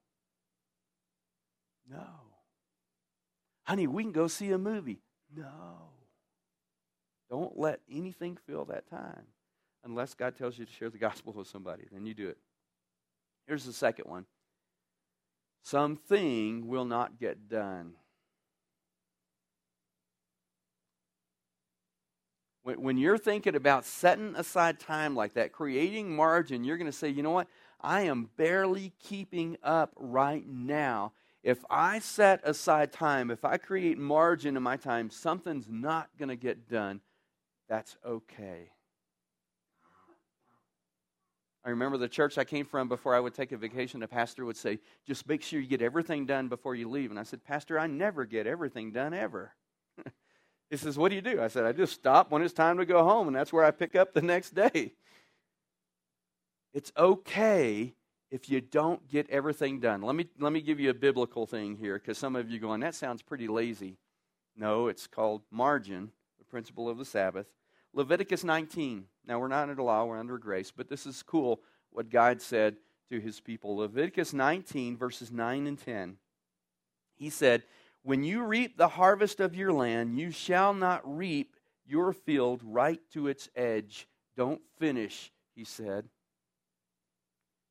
No. 1.89 2.05
Honey, 3.63 3.87
we 3.87 4.03
can 4.03 4.11
go 4.11 4.27
see 4.27 4.51
a 4.51 4.57
movie. 4.57 5.01
No. 5.35 5.89
Don't 7.29 7.57
let 7.57 7.79
anything 7.91 8.37
fill 8.47 8.65
that 8.65 8.89
time 8.89 9.27
unless 9.83 10.13
God 10.13 10.35
tells 10.35 10.57
you 10.57 10.65
to 10.65 10.71
share 10.71 10.89
the 10.89 10.97
gospel 10.97 11.33
with 11.33 11.47
somebody. 11.47 11.83
Then 11.91 12.05
you 12.05 12.13
do 12.13 12.27
it. 12.27 12.37
Here's 13.47 13.65
the 13.65 13.73
second 13.73 14.05
one 14.05 14.25
something 15.63 16.67
will 16.67 16.85
not 16.85 17.19
get 17.19 17.47
done. 17.47 17.93
When, 22.63 22.97
you're 22.97 23.17
thinking 23.17 23.55
about 23.55 23.83
setting 23.83 24.35
aside 24.35 24.79
time 24.79 25.15
like 25.15 25.33
that, 25.33 25.51
creating 25.51 26.15
margin, 26.15 26.63
you're 26.63 26.77
going 26.77 26.91
to 26.91 26.95
say, 26.95 27.09
you 27.09 27.23
know 27.23 27.31
what? 27.31 27.47
I 27.81 28.01
am 28.01 28.29
barely 28.37 28.93
keeping 28.99 29.57
up 29.63 29.91
right 29.95 30.45
now. 30.47 31.13
If 31.43 31.63
I 31.69 31.99
set 31.99 32.41
aside 32.43 32.91
time, 32.91 33.31
if 33.31 33.45
I 33.45 33.57
create 33.57 33.97
margin 33.97 34.57
in 34.57 34.63
my 34.63 34.77
time, 34.77 35.09
something's 35.09 35.69
not 35.69 36.09
going 36.17 36.29
to 36.29 36.35
get 36.35 36.69
done 36.69 37.01
that's 37.69 37.95
okay. 38.03 38.71
I 41.63 41.69
remember 41.69 41.97
the 41.97 42.09
church 42.09 42.37
I 42.37 42.45
came 42.45 42.65
from 42.65 42.89
before 42.89 43.13
I 43.13 43.19
would 43.19 43.35
take 43.35 43.51
a 43.51 43.57
vacation, 43.57 44.01
a 44.01 44.07
pastor 44.07 44.43
would 44.43 44.57
say, 44.57 44.79
just 45.05 45.27
make 45.27 45.43
sure 45.43 45.59
you 45.59 45.67
get 45.67 45.81
everything 45.81 46.25
done 46.25 46.47
before 46.47 46.73
you 46.73 46.89
leave. 46.89 47.11
And 47.11 47.19
I 47.19 47.23
said, 47.23 47.43
Pastor, 47.43 47.77
I 47.77 47.85
never 47.85 48.25
get 48.25 48.47
everything 48.47 48.91
done 48.91 49.13
ever. 49.13 49.53
he 50.71 50.77
says, 50.77 50.97
What 50.97 51.09
do 51.09 51.15
you 51.15 51.21
do? 51.21 51.41
I 51.41 51.47
said, 51.47 51.65
I 51.65 51.73
just 51.73 51.93
stop 51.93 52.31
when 52.31 52.41
it's 52.41 52.53
time 52.53 52.77
to 52.77 52.85
go 52.85 53.03
home, 53.03 53.27
and 53.27 53.35
that's 53.35 53.53
where 53.53 53.63
I 53.63 53.71
pick 53.71 53.95
up 53.95 54.13
the 54.13 54.21
next 54.21 54.55
day. 54.55 54.93
It's 56.73 56.91
okay 56.97 57.93
if 58.31 58.49
you 58.49 58.61
don't 58.61 59.07
get 59.07 59.29
everything 59.29 59.79
done. 59.79 60.01
Let 60.01 60.15
me, 60.15 60.27
let 60.39 60.53
me 60.53 60.61
give 60.61 60.79
you 60.79 60.89
a 60.89 60.93
biblical 60.93 61.45
thing 61.45 61.75
here, 61.75 61.95
because 61.95 62.17
some 62.17 62.35
of 62.35 62.49
you 62.49 62.59
going, 62.59 62.81
that 62.81 62.95
sounds 62.95 63.21
pretty 63.21 63.47
lazy. 63.47 63.97
No, 64.55 64.87
it's 64.87 65.07
called 65.07 65.41
margin, 65.51 66.11
the 66.37 66.45
principle 66.45 66.89
of 66.89 66.97
the 66.97 67.05
Sabbath. 67.05 67.47
Leviticus 67.93 68.43
19. 68.43 69.05
Now, 69.25 69.39
we're 69.39 69.47
not 69.47 69.69
under 69.69 69.81
law, 69.81 70.05
we're 70.05 70.19
under 70.19 70.37
grace, 70.37 70.71
but 70.75 70.89
this 70.89 71.05
is 71.05 71.23
cool 71.23 71.61
what 71.91 72.09
God 72.09 72.41
said 72.41 72.77
to 73.09 73.19
his 73.19 73.39
people. 73.39 73.77
Leviticus 73.77 74.33
19, 74.33 74.97
verses 74.97 75.31
9 75.31 75.65
and 75.65 75.79
10. 75.79 76.17
He 77.15 77.29
said, 77.29 77.63
When 78.03 78.23
you 78.23 78.43
reap 78.43 78.77
the 78.77 78.89
harvest 78.89 79.39
of 79.39 79.55
your 79.55 79.73
land, 79.73 80.19
you 80.19 80.31
shall 80.31 80.73
not 80.73 81.01
reap 81.05 81.55
your 81.85 82.13
field 82.13 82.61
right 82.63 83.01
to 83.13 83.27
its 83.27 83.49
edge. 83.55 84.07
Don't 84.37 84.61
finish, 84.77 85.31
he 85.55 85.63
said. 85.63 86.07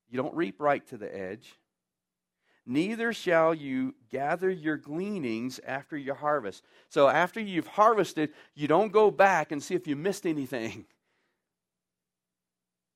You 0.09 0.17
don't 0.17 0.35
reap 0.35 0.61
right 0.61 0.87
to 0.89 0.97
the 0.97 1.15
edge. 1.15 1.55
Neither 2.67 3.15
shall 3.15 3.55
you 3.55 3.95
gather 4.11 4.51
your 4.51 4.77
gleanings 4.77 5.59
after 5.67 5.97
your 5.97 6.15
harvest. 6.15 6.63
So, 6.91 7.09
after 7.09 7.41
you've 7.41 7.67
harvested, 7.67 8.31
you 8.55 8.69
don't 8.69 8.93
go 8.93 9.11
back 9.11 9.53
and 9.53 9.63
see 9.63 9.75
if 9.75 9.87
you 9.87 9.97
missed 9.97 10.27
anything. 10.27 10.85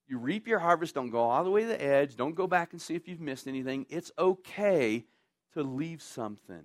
You 0.08 0.18
reap 0.18 0.46
your 0.46 0.58
harvest, 0.58 0.94
don't 0.94 1.08
go 1.08 1.20
all 1.20 1.42
the 1.42 1.48
way 1.48 1.62
to 1.62 1.68
the 1.68 1.82
edge, 1.82 2.16
don't 2.16 2.34
go 2.34 2.46
back 2.46 2.72
and 2.72 2.82
see 2.82 2.94
if 2.94 3.08
you've 3.08 3.20
missed 3.20 3.48
anything. 3.48 3.86
It's 3.88 4.12
okay 4.18 5.06
to 5.54 5.62
leave 5.62 6.02
something. 6.02 6.64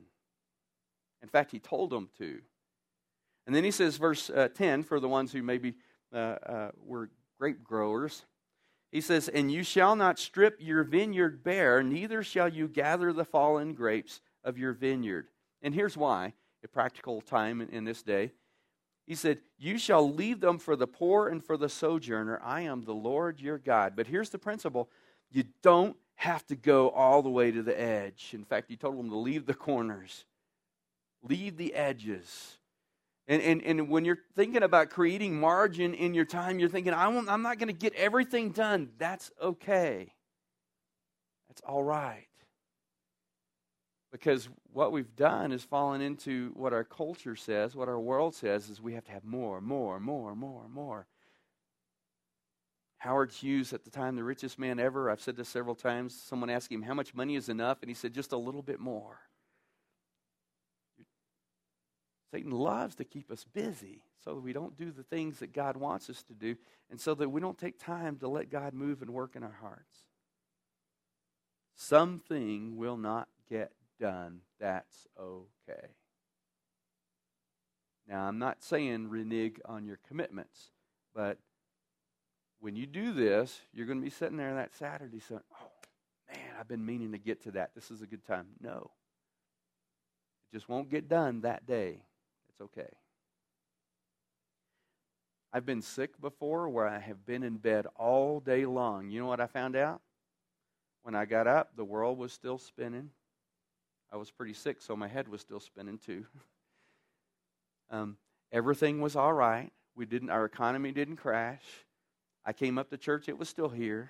In 1.22 1.30
fact, 1.30 1.52
he 1.52 1.60
told 1.60 1.92
them 1.92 2.10
to. 2.18 2.42
And 3.46 3.56
then 3.56 3.64
he 3.64 3.72
says, 3.72 3.96
verse 3.96 4.30
uh, 4.30 4.50
10, 4.54 4.84
for 4.84 5.00
the 5.00 5.08
ones 5.08 5.32
who 5.32 5.42
maybe 5.42 5.76
uh, 6.14 6.18
uh, 6.18 6.72
were 6.84 7.10
grape 7.40 7.64
growers. 7.64 8.26
He 8.92 9.02
says, 9.02 9.28
And 9.28 9.52
you 9.52 9.64
shall 9.64 9.96
not 9.96 10.20
strip 10.20 10.58
your 10.60 10.84
vineyard 10.84 11.44
bare, 11.44 11.84
neither 11.84 12.24
shall 12.24 12.50
you 12.50 12.68
gather 12.68 13.12
the 13.12 13.26
fallen 13.26 13.74
grapes 13.74 14.22
of 14.44 14.58
your 14.58 14.74
vineyard. 14.74 15.28
And 15.62 15.74
here's 15.74 15.98
why, 15.98 16.34
a 16.64 16.68
practical 16.68 17.22
time 17.22 17.62
in, 17.62 17.70
in 17.70 17.84
this 17.84 18.04
day. 18.04 18.32
He 19.06 19.16
said, 19.16 19.40
You 19.58 19.78
shall 19.78 20.10
leave 20.10 20.40
them 20.40 20.60
for 20.60 20.76
the 20.76 20.88
poor 20.88 21.30
and 21.30 21.44
for 21.44 21.58
the 21.58 21.70
sojourner. 21.70 22.40
I 22.44 22.62
am 22.62 22.84
the 22.84 22.94
Lord 22.94 23.40
your 23.40 23.58
God. 23.58 23.94
But 23.96 24.08
here's 24.08 24.30
the 24.30 24.40
principle 24.40 24.90
you 25.32 25.44
don't 25.62 25.98
have 26.16 26.46
to 26.48 26.56
go 26.56 26.90
all 26.90 27.22
the 27.22 27.30
way 27.30 27.52
to 27.52 27.62
the 27.62 27.80
edge. 27.80 28.32
In 28.34 28.44
fact, 28.44 28.70
he 28.70 28.76
told 28.76 28.98
them 28.98 29.10
to 29.10 29.18
leave 29.18 29.46
the 29.46 29.54
corners, 29.54 30.26
leave 31.22 31.58
the 31.58 31.74
edges. 31.74 32.58
And, 33.28 33.42
and, 33.42 33.62
and 33.64 33.90
when 33.90 34.06
you're 34.06 34.20
thinking 34.36 34.64
about 34.64 34.90
creating 34.90 35.38
margin 35.38 35.94
in 35.94 36.14
your 36.14 36.26
time, 36.26 36.60
you're 36.60 36.70
thinking, 36.70 36.94
I 36.94 37.10
won't, 37.10 37.30
I'm 37.30 37.42
not 37.42 37.60
going 37.60 37.68
to 37.68 37.74
get 37.74 37.94
everything 37.96 38.52
done. 38.52 38.90
That's 38.98 39.32
okay. 39.42 40.14
That's 41.50 41.62
all 41.62 41.84
right. 41.84 42.28
Because 44.14 44.48
what 44.72 44.94
we've 44.94 45.14
done 45.18 45.52
is 45.52 45.64
fallen 45.64 46.00
into 46.00 46.52
what 46.56 46.72
our 46.72 46.86
culture 46.86 47.36
says, 47.36 47.76
what 47.76 47.90
our 47.90 48.00
world 48.00 48.34
says, 48.34 48.70
is 48.70 48.82
we 48.82 48.94
have 48.94 49.04
to 49.06 49.12
have 49.12 49.26
more, 49.26 49.60
more, 49.60 50.00
more, 50.00 50.34
more, 50.34 50.70
more. 50.70 51.08
Howard 53.00 53.32
Hughes, 53.32 53.74
at 53.74 53.84
the 53.84 53.92
time, 53.92 54.16
the 54.16 54.24
richest 54.24 54.58
man 54.58 54.80
ever, 54.80 55.12
I've 55.12 55.22
said 55.22 55.36
this 55.36 55.50
several 55.50 55.76
times. 55.76 56.16
Someone 56.16 56.50
asked 56.50 56.72
him, 56.72 56.82
How 56.82 56.94
much 56.94 57.14
money 57.14 57.36
is 57.36 57.50
enough? 57.50 57.80
And 57.82 57.90
he 57.90 57.94
said, 57.94 58.14
Just 58.14 58.32
a 58.32 58.38
little 58.38 58.64
bit 58.64 58.80
more. 58.80 59.20
Satan 62.32 62.52
loves 62.52 62.96
to 62.96 63.06
keep 63.06 63.32
us 63.32 63.46
busy 63.54 64.02
so 64.24 64.36
that 64.36 64.42
we 64.42 64.54
don't 64.54 64.78
do 64.78 64.92
the 64.92 65.04
things 65.04 65.40
that 65.40 65.54
God 65.54 65.78
wants 65.78 66.10
us 66.10 66.24
to 66.24 66.34
do 66.34 66.56
and 66.90 67.00
so 67.00 67.16
that 67.16 67.30
we 67.30 67.40
don't 67.40 67.58
take 67.58 67.80
time 67.80 68.18
to 68.18 68.28
let 68.28 68.50
God 68.50 68.74
move 68.74 69.02
and 69.02 69.12
work 69.12 69.36
in 69.36 69.44
our 69.44 69.58
hearts. 69.62 70.00
Something 71.76 72.76
will 72.76 72.98
not 72.98 73.30
get 73.50 73.72
done. 74.00 74.42
That's 74.60 75.08
okay. 75.20 75.88
Now, 78.08 78.24
I'm 78.24 78.40
not 78.40 78.64
saying 78.64 79.10
renege 79.10 79.60
on 79.66 79.86
your 79.86 80.00
commitments, 80.08 80.72
but 81.14 81.38
when 82.60 82.76
you 82.76 82.86
do 82.86 83.14
this, 83.14 83.60
you're 83.74 83.86
going 83.86 84.00
to 84.00 84.04
be 84.04 84.10
sitting 84.10 84.38
there 84.38 84.56
that 84.56 84.76
Saturday 84.76 85.20
saying, 85.20 85.42
Oh, 85.62 85.72
man, 86.34 86.56
I've 86.60 86.68
been 86.68 86.86
meaning 86.86 87.12
to 87.12 87.18
get 87.18 87.44
to 87.44 87.52
that. 87.52 87.72
This 87.76 87.92
is 87.92 88.02
a 88.02 88.08
good 88.08 88.26
time. 88.26 88.48
No. 88.62 88.92
It 90.52 90.56
just 90.56 90.70
won't 90.70 90.90
get 90.90 91.10
done 91.10 91.42
that 91.42 91.66
day. 91.66 92.02
It's 92.58 92.64
okay. 92.64 92.90
I've 95.54 95.66
been 95.66 95.84
sick 95.84 96.20
before 96.20 96.70
where 96.70 96.88
I 96.88 96.98
have 96.98 97.24
been 97.24 97.44
in 97.44 97.58
bed 97.58 97.86
all 97.96 98.40
day 98.40 98.66
long. 98.66 99.12
You 99.12 99.20
know 99.20 99.28
what 99.28 99.40
I 99.40 99.46
found 99.46 99.76
out? 99.76 100.02
When 101.04 101.14
I 101.14 101.26
got 101.26 101.46
up, 101.46 101.76
the 101.76 101.86
world 101.86 102.18
was 102.18 102.34
still 102.34 102.58
spinning. 102.58 103.12
I 104.12 104.18
was 104.18 104.32
pretty 104.32 104.54
sick, 104.54 104.82
so 104.82 104.96
my 104.96 105.08
head 105.08 105.28
was 105.28 105.42
still 105.42 105.60
spinning 105.60 106.00
too. 106.00 106.26
um, 107.92 108.18
everything 108.52 109.02
was 109.02 109.16
all 109.16 109.34
right. 109.34 109.72
We 109.96 110.08
didn't. 110.08 110.32
Our 110.32 110.46
economy 110.46 110.92
didn't 110.92 111.18
crash. 111.18 111.64
I 112.44 112.54
came 112.54 112.80
up 112.80 112.90
to 112.90 112.98
church, 112.98 113.30
it 113.30 113.38
was 113.38 113.50
still 113.50 113.70
here. 113.70 114.10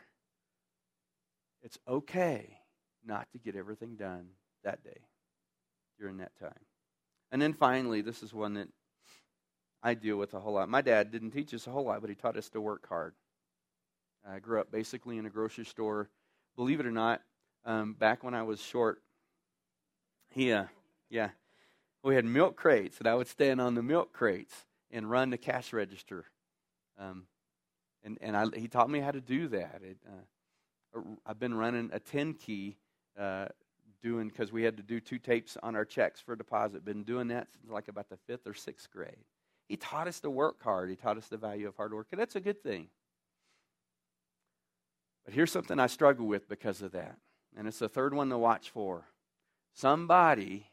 It's 1.64 1.80
okay 1.88 2.60
not 3.06 3.28
to 3.34 3.40
get 3.40 3.56
everything 3.56 3.96
done 3.96 4.28
that 4.64 4.84
day 4.84 5.02
during 6.00 6.18
that 6.18 6.38
time. 6.40 6.54
And 7.32 7.42
then 7.42 7.54
finally, 7.54 8.02
this 8.02 8.24
is 8.24 8.34
one 8.34 8.54
that 8.56 8.70
I 9.84 9.94
deal 9.94 10.18
with 10.18 10.34
a 10.34 10.40
whole 10.40 10.54
lot. 10.54 10.70
My 10.70 10.82
dad 10.82 11.12
didn't 11.12 11.32
teach 11.32 11.54
us 11.54 11.68
a 11.68 11.72
whole 11.72 11.86
lot, 11.86 12.02
but 12.02 12.10
he 12.10 12.16
taught 12.16 12.38
us 12.38 12.50
to 12.50 12.62
work 12.62 12.88
hard. 12.88 13.14
I 14.28 14.40
grew 14.40 14.60
up 14.60 14.72
basically 14.72 15.18
in 15.18 15.26
a 15.26 15.30
grocery 15.30 15.66
store. 15.66 16.10
Believe 16.56 16.80
it 16.80 16.86
or 16.86 16.92
not, 16.92 17.22
um, 17.66 17.94
back 17.94 18.24
when 18.24 18.34
I 18.34 18.44
was 18.44 18.62
short, 18.62 19.02
he, 20.30 20.52
uh, 20.52 20.66
yeah, 21.10 21.30
we 22.04 22.16
had 22.16 22.26
milk 22.26 22.56
crates, 22.56 22.98
and 23.00 23.08
I 23.08 23.16
would 23.16 23.28
stand 23.28 23.62
on 23.62 23.76
the 23.76 23.84
milk 23.84 24.14
crates 24.14 24.66
and 24.92 25.10
run 25.10 25.30
the 25.30 25.38
cash 25.38 25.74
register. 25.74 26.26
Um, 26.98 27.28
and 28.04 28.18
and 28.22 28.36
I, 28.36 28.46
he 28.56 28.68
taught 28.68 28.90
me 28.90 29.00
how 29.00 29.12
to 29.12 29.22
do 29.22 29.48
that. 29.50 29.82
It, 29.84 29.98
uh, 30.08 31.02
I've 31.26 31.40
been 31.40 31.54
running 31.54 31.90
a 31.94 32.00
10 32.00 32.34
key, 32.34 32.78
uh, 33.20 33.48
doing 34.02 34.28
because 34.28 34.52
we 34.52 34.64
had 34.64 34.78
to 34.78 34.84
do 34.84 35.00
two 35.00 35.20
tapes 35.20 35.58
on 35.62 35.76
our 35.76 35.86
checks 35.86 36.22
for 36.22 36.36
deposit. 36.36 36.86
Been 36.86 37.04
doing 37.04 37.28
that 37.30 37.48
since 37.52 37.72
like 37.72 37.88
about 37.88 38.10
the 38.10 38.18
fifth 38.28 38.48
or 38.48 38.54
sixth 38.54 38.90
grade. 38.92 39.26
He 39.68 39.76
taught 39.76 40.08
us 40.08 40.20
to 40.22 40.30
work 40.30 40.64
hard. 40.64 40.90
He 40.90 40.96
taught 40.96 41.18
us 41.18 41.28
the 41.28 41.38
value 41.38 41.68
of 41.68 41.76
hard 41.76 41.94
work, 41.94 42.08
and 42.12 42.20
that's 42.20 42.36
a 42.36 42.42
good 42.42 42.64
thing. 42.64 42.88
But 45.26 45.34
here's 45.34 45.52
something 45.52 45.80
I 45.80 45.88
struggle 45.88 46.26
with 46.26 46.48
because 46.48 46.82
of 46.82 46.94
that, 46.94 47.18
and 47.58 47.68
it's 47.68 47.80
the 47.80 47.90
third 47.90 48.14
one 48.14 48.30
to 48.30 48.38
watch 48.38 48.70
for. 48.70 49.06
Somebody 49.74 50.68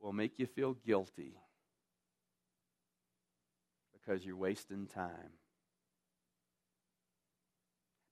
will 0.00 0.12
make 0.12 0.38
you 0.38 0.46
feel 0.46 0.74
guilty 0.74 1.40
because 3.92 4.24
you're 4.24 4.36
wasting 4.36 4.86
time. 4.86 5.32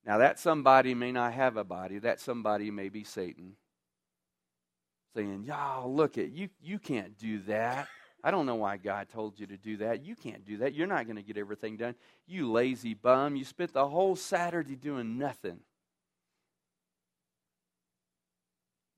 Now, 0.04 0.18
that 0.18 0.38
somebody 0.38 0.94
may 0.94 1.12
not 1.12 1.34
have 1.34 1.56
a 1.56 1.64
body. 1.64 1.98
That 1.98 2.18
somebody 2.18 2.70
may 2.70 2.88
be 2.88 3.04
Satan 3.04 3.56
saying, 5.14 5.44
Y'all, 5.46 5.94
look 5.94 6.18
at 6.18 6.30
you, 6.30 6.48
you 6.62 6.78
can't 6.78 7.16
do 7.18 7.40
that. 7.42 7.88
I 8.24 8.30
don't 8.30 8.46
know 8.46 8.54
why 8.54 8.76
God 8.76 9.08
told 9.08 9.38
you 9.40 9.46
to 9.46 9.56
do 9.56 9.78
that. 9.78 10.04
You 10.04 10.14
can't 10.14 10.44
do 10.44 10.58
that. 10.58 10.74
You're 10.74 10.86
not 10.86 11.06
going 11.06 11.16
to 11.16 11.22
get 11.22 11.36
everything 11.36 11.76
done. 11.76 11.96
You 12.26 12.50
lazy 12.52 12.94
bum. 12.94 13.34
You 13.34 13.44
spent 13.44 13.72
the 13.72 13.88
whole 13.88 14.14
Saturday 14.14 14.76
doing 14.76 15.18
nothing. 15.18 15.58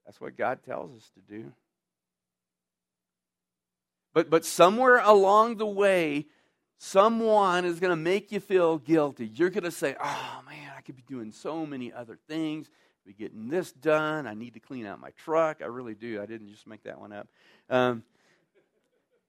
That's 0.04 0.20
what 0.20 0.36
God 0.36 0.62
tells 0.62 0.94
us 0.94 1.10
to 1.14 1.20
do. 1.20 1.52
But, 4.12 4.28
but 4.28 4.44
somewhere 4.44 4.98
along 4.98 5.56
the 5.56 5.66
way, 5.66 6.26
someone 6.78 7.64
is 7.64 7.80
going 7.80 7.90
to 7.90 7.96
make 7.96 8.30
you 8.30 8.40
feel 8.40 8.78
guilty. 8.78 9.26
You're 9.26 9.50
going 9.50 9.64
to 9.64 9.70
say, 9.70 9.96
oh 9.98 10.40
man, 10.46 10.70
I 10.76 10.82
could 10.82 10.96
be 10.96 11.04
doing 11.08 11.32
so 11.32 11.64
many 11.64 11.92
other 11.92 12.18
things, 12.28 12.68
be 13.04 13.12
getting 13.12 13.48
this 13.48 13.72
done. 13.72 14.26
I 14.26 14.34
need 14.34 14.54
to 14.54 14.60
clean 14.60 14.86
out 14.86 15.00
my 15.00 15.10
truck. 15.10 15.60
I 15.62 15.66
really 15.66 15.94
do. 15.94 16.20
I 16.22 16.26
didn't 16.26 16.48
just 16.48 16.66
make 16.66 16.82
that 16.84 17.00
one 17.00 17.12
up. 17.12 17.28
Um, 17.68 18.02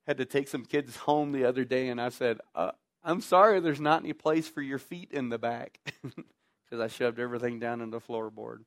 had 0.07 0.17
to 0.17 0.25
take 0.25 0.47
some 0.47 0.65
kids 0.65 0.95
home 0.95 1.31
the 1.31 1.45
other 1.45 1.65
day, 1.65 1.89
and 1.89 1.99
I 1.99 2.09
said, 2.09 2.39
uh, 2.53 2.71
I'm 3.03 3.21
sorry, 3.21 3.59
there's 3.59 3.81
not 3.81 4.01
any 4.01 4.13
place 4.13 4.47
for 4.47 4.61
your 4.61 4.79
feet 4.79 5.11
in 5.11 5.29
the 5.29 5.37
back 5.37 5.79
because 6.03 6.79
I 6.79 6.87
shoved 6.87 7.19
everything 7.19 7.59
down 7.59 7.81
in 7.81 7.91
the 7.91 7.99
floorboard. 7.99 8.59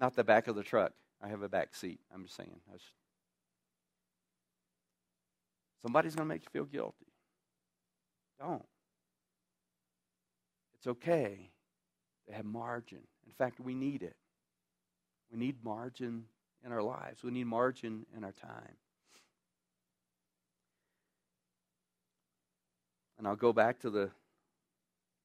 Not 0.00 0.16
the 0.16 0.24
back 0.24 0.48
of 0.48 0.56
the 0.56 0.62
truck. 0.62 0.92
I 1.22 1.28
have 1.28 1.42
a 1.42 1.48
back 1.48 1.74
seat. 1.74 2.00
I'm 2.12 2.24
just 2.24 2.36
saying. 2.36 2.60
Somebody's 5.82 6.14
going 6.14 6.28
to 6.28 6.34
make 6.34 6.42
you 6.44 6.50
feel 6.50 6.64
guilty. 6.64 7.06
Don't. 8.38 8.64
It's 10.76 10.86
okay 10.86 11.50
to 12.26 12.34
have 12.34 12.44
margin. 12.44 13.00
In 13.26 13.32
fact, 13.32 13.60
we 13.60 13.74
need 13.74 14.02
it. 14.02 14.16
We 15.30 15.38
need 15.38 15.56
margin 15.64 16.24
in 16.64 16.72
our 16.72 16.82
lives, 16.82 17.22
we 17.22 17.30
need 17.30 17.46
margin 17.46 18.06
in 18.16 18.24
our 18.24 18.32
time. 18.32 18.76
And 23.18 23.28
I'll 23.28 23.36
go 23.36 23.52
back 23.52 23.80
to 23.80 23.90
the 23.90 24.10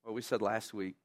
what 0.04 0.14
we 0.14 0.22
said 0.22 0.42
last 0.42 0.74
week. 0.74 0.96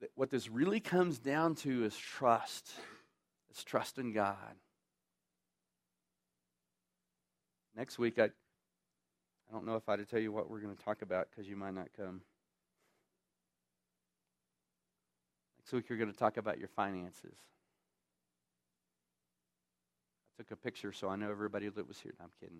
That 0.00 0.10
what 0.14 0.30
this 0.30 0.48
really 0.48 0.80
comes 0.80 1.18
down 1.18 1.54
to 1.56 1.84
is 1.84 1.96
trust. 1.96 2.72
It's 3.50 3.64
trust 3.64 3.98
in 3.98 4.12
God. 4.12 4.54
Next 7.76 7.98
week, 7.98 8.18
I, 8.18 8.24
I 8.24 9.52
don't 9.52 9.66
know 9.66 9.76
if 9.76 9.88
I 9.88 9.96
to 9.96 10.04
tell 10.04 10.20
you 10.20 10.32
what 10.32 10.50
we're 10.50 10.60
going 10.60 10.74
to 10.74 10.84
talk 10.84 11.02
about 11.02 11.28
because 11.30 11.48
you 11.48 11.56
might 11.56 11.74
not 11.74 11.88
come. 11.96 12.22
Next 15.70 15.84
week, 15.84 15.90
we're 15.90 16.04
going 16.04 16.10
to 16.10 16.18
talk 16.18 16.36
about 16.36 16.58
your 16.58 16.66
finances. 16.66 17.36
I 20.34 20.42
took 20.42 20.50
a 20.50 20.56
picture 20.56 20.90
so 20.90 21.08
I 21.08 21.14
know 21.14 21.30
everybody 21.30 21.68
that 21.68 21.86
was 21.86 22.00
here. 22.00 22.12
No, 22.18 22.24
I'm 22.24 22.32
kidding. 22.40 22.58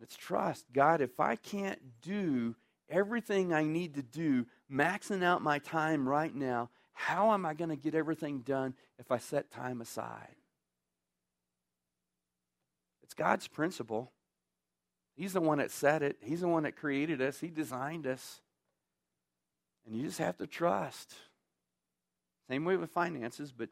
It's 0.00 0.16
trust. 0.16 0.66
God, 0.72 1.00
if 1.00 1.18
I 1.18 1.34
can't 1.34 1.80
do 2.00 2.54
everything 2.88 3.52
I 3.52 3.64
need 3.64 3.94
to 3.94 4.02
do, 4.02 4.46
maxing 4.70 5.24
out 5.24 5.42
my 5.42 5.58
time 5.58 6.08
right 6.08 6.32
now, 6.32 6.70
how 6.92 7.32
am 7.32 7.44
I 7.44 7.54
going 7.54 7.70
to 7.70 7.76
get 7.76 7.96
everything 7.96 8.42
done 8.42 8.74
if 9.00 9.10
I 9.10 9.18
set 9.18 9.50
time 9.50 9.80
aside? 9.80 10.36
It's 13.02 13.14
God's 13.14 13.48
principle. 13.48 14.12
He's 15.14 15.32
the 15.32 15.40
one 15.40 15.58
that 15.58 15.70
said 15.70 16.02
it, 16.02 16.16
He's 16.20 16.40
the 16.40 16.48
one 16.48 16.62
that 16.64 16.76
created 16.76 17.20
us, 17.20 17.40
He 17.40 17.48
designed 17.48 18.06
us. 18.06 18.40
And 19.86 19.94
you 19.96 20.04
just 20.04 20.18
have 20.18 20.36
to 20.38 20.46
trust. 20.46 21.12
Same 22.48 22.64
way 22.64 22.76
with 22.76 22.90
finances, 22.90 23.52
but 23.52 23.68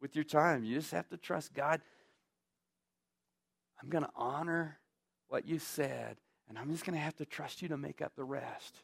with 0.00 0.16
your 0.16 0.24
time, 0.24 0.64
you 0.64 0.74
just 0.74 0.90
have 0.90 1.08
to 1.10 1.16
trust 1.16 1.54
God. 1.54 1.80
I'm 3.80 3.88
going 3.88 4.04
to 4.04 4.10
honor 4.16 4.78
what 5.28 5.46
you 5.46 5.58
said, 5.58 6.16
and 6.48 6.58
I'm 6.58 6.70
just 6.70 6.84
going 6.84 6.96
to 6.96 7.04
have 7.04 7.16
to 7.16 7.24
trust 7.24 7.62
you 7.62 7.68
to 7.68 7.76
make 7.76 8.02
up 8.02 8.14
the 8.16 8.24
rest. 8.24 8.82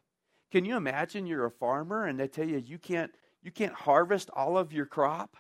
Can 0.50 0.64
you 0.64 0.76
imagine 0.76 1.26
you're 1.26 1.44
a 1.44 1.50
farmer 1.50 2.07
and 2.07 2.18
they 2.18 2.28
tell 2.28 2.48
you 2.48 2.57
you 2.59 2.78
can't 2.78 3.12
you 3.42 3.50
can't 3.50 3.74
harvest 3.74 4.31
all 4.33 4.57
of 4.57 4.72
your 4.72 4.87
crop? 4.87 5.37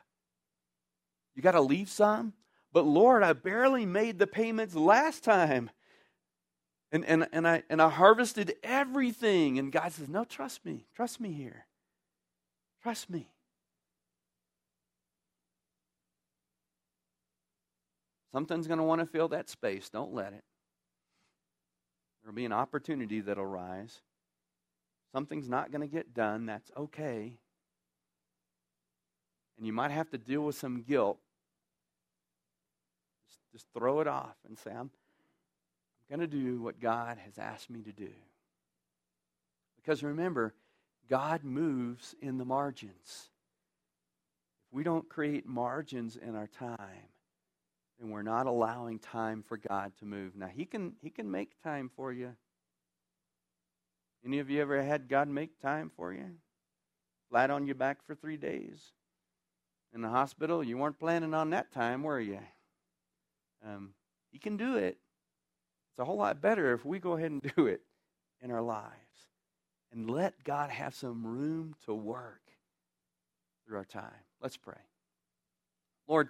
You 1.34 1.42
got 1.42 1.52
to 1.52 1.60
leave 1.60 1.88
some? 1.88 2.34
But 2.72 2.86
Lord, 2.86 3.22
I 3.22 3.32
barely 3.32 3.86
made 3.86 4.18
the 4.18 4.26
payments 4.26 4.74
last 4.74 5.24
time. 5.24 5.70
And, 6.90 7.04
and, 7.04 7.28
and, 7.32 7.46
I, 7.46 7.62
and 7.68 7.82
I 7.82 7.90
harvested 7.90 8.54
everything. 8.62 9.58
And 9.58 9.70
God 9.70 9.92
says, 9.92 10.08
No, 10.08 10.24
trust 10.24 10.64
me. 10.64 10.86
Trust 10.94 11.20
me 11.20 11.32
here. 11.32 11.66
Trust 12.82 13.10
me. 13.10 13.28
Something's 18.32 18.66
going 18.66 18.78
to 18.78 18.84
want 18.84 19.00
to 19.00 19.06
fill 19.06 19.28
that 19.28 19.48
space. 19.48 19.88
Don't 19.88 20.14
let 20.14 20.32
it. 20.32 20.44
There'll 22.22 22.34
be 22.34 22.44
an 22.44 22.52
opportunity 22.52 23.20
that'll 23.20 23.46
rise. 23.46 24.00
Something's 25.12 25.48
not 25.48 25.72
going 25.72 25.80
to 25.80 25.92
get 25.92 26.14
done. 26.14 26.46
That's 26.46 26.70
okay. 26.76 27.38
And 29.56 29.66
you 29.66 29.72
might 29.72 29.90
have 29.90 30.10
to 30.10 30.18
deal 30.18 30.42
with 30.42 30.56
some 30.56 30.82
guilt. 30.82 31.18
Just, 33.26 33.40
just 33.52 33.66
throw 33.76 34.00
it 34.00 34.06
off 34.06 34.36
and 34.46 34.58
say, 34.58 34.70
I'm, 34.70 34.90
going 36.08 36.20
to 36.20 36.26
do 36.26 36.60
what 36.62 36.80
God 36.80 37.18
has 37.18 37.38
asked 37.38 37.70
me 37.70 37.82
to 37.82 37.92
do. 37.92 38.10
Because 39.76 40.02
remember, 40.02 40.54
God 41.08 41.44
moves 41.44 42.14
in 42.20 42.38
the 42.38 42.44
margins. 42.44 43.30
If 44.66 44.72
we 44.72 44.82
don't 44.84 45.08
create 45.08 45.46
margins 45.46 46.16
in 46.16 46.34
our 46.34 46.46
time, 46.46 47.08
then 47.98 48.10
we're 48.10 48.22
not 48.22 48.46
allowing 48.46 48.98
time 48.98 49.42
for 49.46 49.56
God 49.56 49.92
to 49.98 50.04
move. 50.04 50.36
Now 50.36 50.48
he 50.48 50.64
can 50.64 50.92
he 51.00 51.10
can 51.10 51.30
make 51.30 51.60
time 51.62 51.90
for 51.96 52.12
you. 52.12 52.36
Any 54.24 54.40
of 54.40 54.50
you 54.50 54.60
ever 54.60 54.82
had 54.82 55.08
God 55.08 55.28
make 55.28 55.60
time 55.60 55.90
for 55.96 56.12
you? 56.12 56.26
Flat 57.30 57.50
on 57.50 57.66
your 57.66 57.74
back 57.74 58.04
for 58.06 58.14
three 58.14 58.36
days 58.36 58.92
in 59.94 60.02
the 60.02 60.08
hospital. 60.08 60.62
You 60.62 60.76
weren't 60.78 60.98
planning 60.98 61.34
on 61.34 61.50
that 61.50 61.72
time, 61.72 62.02
were 62.02 62.20
you? 62.20 62.40
Um, 63.66 63.90
he 64.30 64.38
can 64.38 64.56
do 64.56 64.76
it. 64.76 64.98
It's 65.98 66.02
a 66.04 66.04
whole 66.04 66.18
lot 66.18 66.40
better 66.40 66.72
if 66.74 66.84
we 66.84 67.00
go 67.00 67.14
ahead 67.16 67.32
and 67.32 67.42
do 67.56 67.66
it 67.66 67.80
in 68.40 68.52
our 68.52 68.62
lives 68.62 68.92
and 69.90 70.08
let 70.08 70.44
God 70.44 70.70
have 70.70 70.94
some 70.94 71.26
room 71.26 71.74
to 71.86 71.92
work 71.92 72.40
through 73.66 73.78
our 73.78 73.84
time. 73.84 74.22
Let's 74.40 74.56
pray. 74.56 74.78
Lord, 76.06 76.28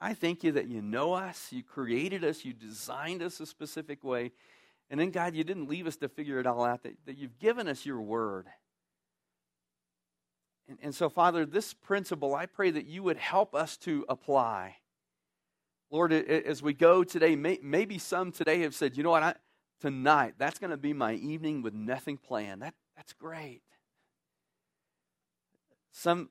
I 0.00 0.14
thank 0.14 0.42
you 0.42 0.52
that 0.52 0.68
you 0.68 0.80
know 0.80 1.12
us, 1.12 1.48
you 1.50 1.62
created 1.62 2.24
us, 2.24 2.42
you 2.42 2.54
designed 2.54 3.22
us 3.22 3.40
a 3.40 3.46
specific 3.46 4.02
way. 4.02 4.32
And 4.88 4.98
then, 4.98 5.10
God, 5.10 5.34
you 5.34 5.44
didn't 5.44 5.68
leave 5.68 5.86
us 5.86 5.96
to 5.96 6.08
figure 6.08 6.40
it 6.40 6.46
all 6.46 6.64
out, 6.64 6.82
that, 6.84 6.94
that 7.04 7.18
you've 7.18 7.38
given 7.40 7.68
us 7.68 7.84
your 7.84 8.00
word. 8.00 8.46
And, 10.66 10.78
and 10.80 10.94
so, 10.94 11.10
Father, 11.10 11.44
this 11.44 11.74
principle, 11.74 12.34
I 12.34 12.46
pray 12.46 12.70
that 12.70 12.86
you 12.86 13.02
would 13.02 13.18
help 13.18 13.54
us 13.54 13.76
to 13.78 14.06
apply. 14.08 14.76
Lord, 15.90 16.12
as 16.12 16.62
we 16.62 16.72
go 16.72 17.02
today, 17.02 17.34
maybe 17.34 17.98
some 17.98 18.30
today 18.30 18.60
have 18.60 18.74
said, 18.74 18.96
you 18.96 19.02
know 19.02 19.10
what, 19.10 19.22
I, 19.24 19.34
tonight, 19.80 20.34
that's 20.38 20.58
going 20.58 20.70
to 20.70 20.76
be 20.76 20.92
my 20.92 21.14
evening 21.14 21.62
with 21.62 21.74
nothing 21.74 22.16
planned. 22.16 22.62
That, 22.62 22.74
that's 22.96 23.12
great. 23.12 23.62
Some, 25.90 26.30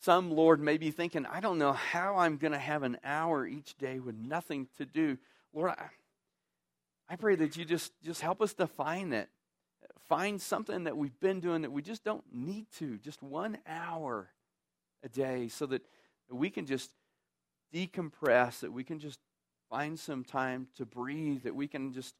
some, 0.00 0.30
Lord, 0.30 0.60
may 0.60 0.78
be 0.78 0.90
thinking, 0.90 1.26
I 1.26 1.40
don't 1.40 1.58
know 1.58 1.72
how 1.72 2.16
I'm 2.16 2.38
going 2.38 2.52
to 2.52 2.58
have 2.58 2.82
an 2.82 2.96
hour 3.04 3.46
each 3.46 3.76
day 3.76 3.98
with 3.98 4.14
nothing 4.16 4.68
to 4.78 4.86
do. 4.86 5.18
Lord, 5.52 5.72
I, 5.72 5.90
I 7.08 7.16
pray 7.16 7.34
that 7.36 7.58
you 7.58 7.66
just, 7.66 7.92
just 8.02 8.22
help 8.22 8.40
us 8.40 8.54
to 8.54 8.66
find 8.66 9.12
that. 9.12 9.28
Find 10.08 10.40
something 10.40 10.84
that 10.84 10.96
we've 10.96 11.18
been 11.20 11.40
doing 11.40 11.62
that 11.62 11.70
we 11.70 11.82
just 11.82 12.02
don't 12.02 12.24
need 12.32 12.66
to, 12.78 12.98
just 12.98 13.22
one 13.22 13.58
hour 13.66 14.30
a 15.04 15.08
day, 15.08 15.48
so 15.48 15.66
that 15.66 15.82
we 16.30 16.50
can 16.50 16.66
just 16.66 16.90
decompress, 17.72 18.60
that 18.60 18.72
we 18.72 18.84
can 18.84 18.98
just 18.98 19.18
find 19.68 19.98
some 19.98 20.24
time 20.24 20.68
to 20.76 20.84
breathe, 20.84 21.44
that 21.44 21.54
we 21.54 21.68
can 21.68 21.92
just 21.92 22.14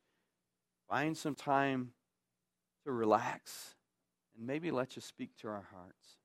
find 0.88 1.16
some 1.16 1.34
time 1.34 1.92
to 2.84 2.92
relax, 2.92 3.74
and 4.36 4.46
maybe 4.46 4.70
let 4.70 4.96
you 4.96 5.02
speak 5.02 5.36
to 5.38 5.48
our 5.48 5.66
hearts. 5.72 6.16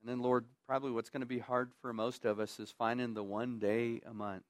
And 0.00 0.10
then, 0.10 0.20
Lord, 0.20 0.46
probably 0.66 0.90
what's 0.90 1.10
going 1.10 1.20
to 1.20 1.26
be 1.26 1.38
hard 1.38 1.72
for 1.80 1.92
most 1.92 2.24
of 2.24 2.40
us 2.40 2.58
is 2.60 2.70
finding 2.70 3.14
the 3.14 3.22
one 3.22 3.58
day 3.58 4.00
a 4.06 4.14
month 4.14 4.44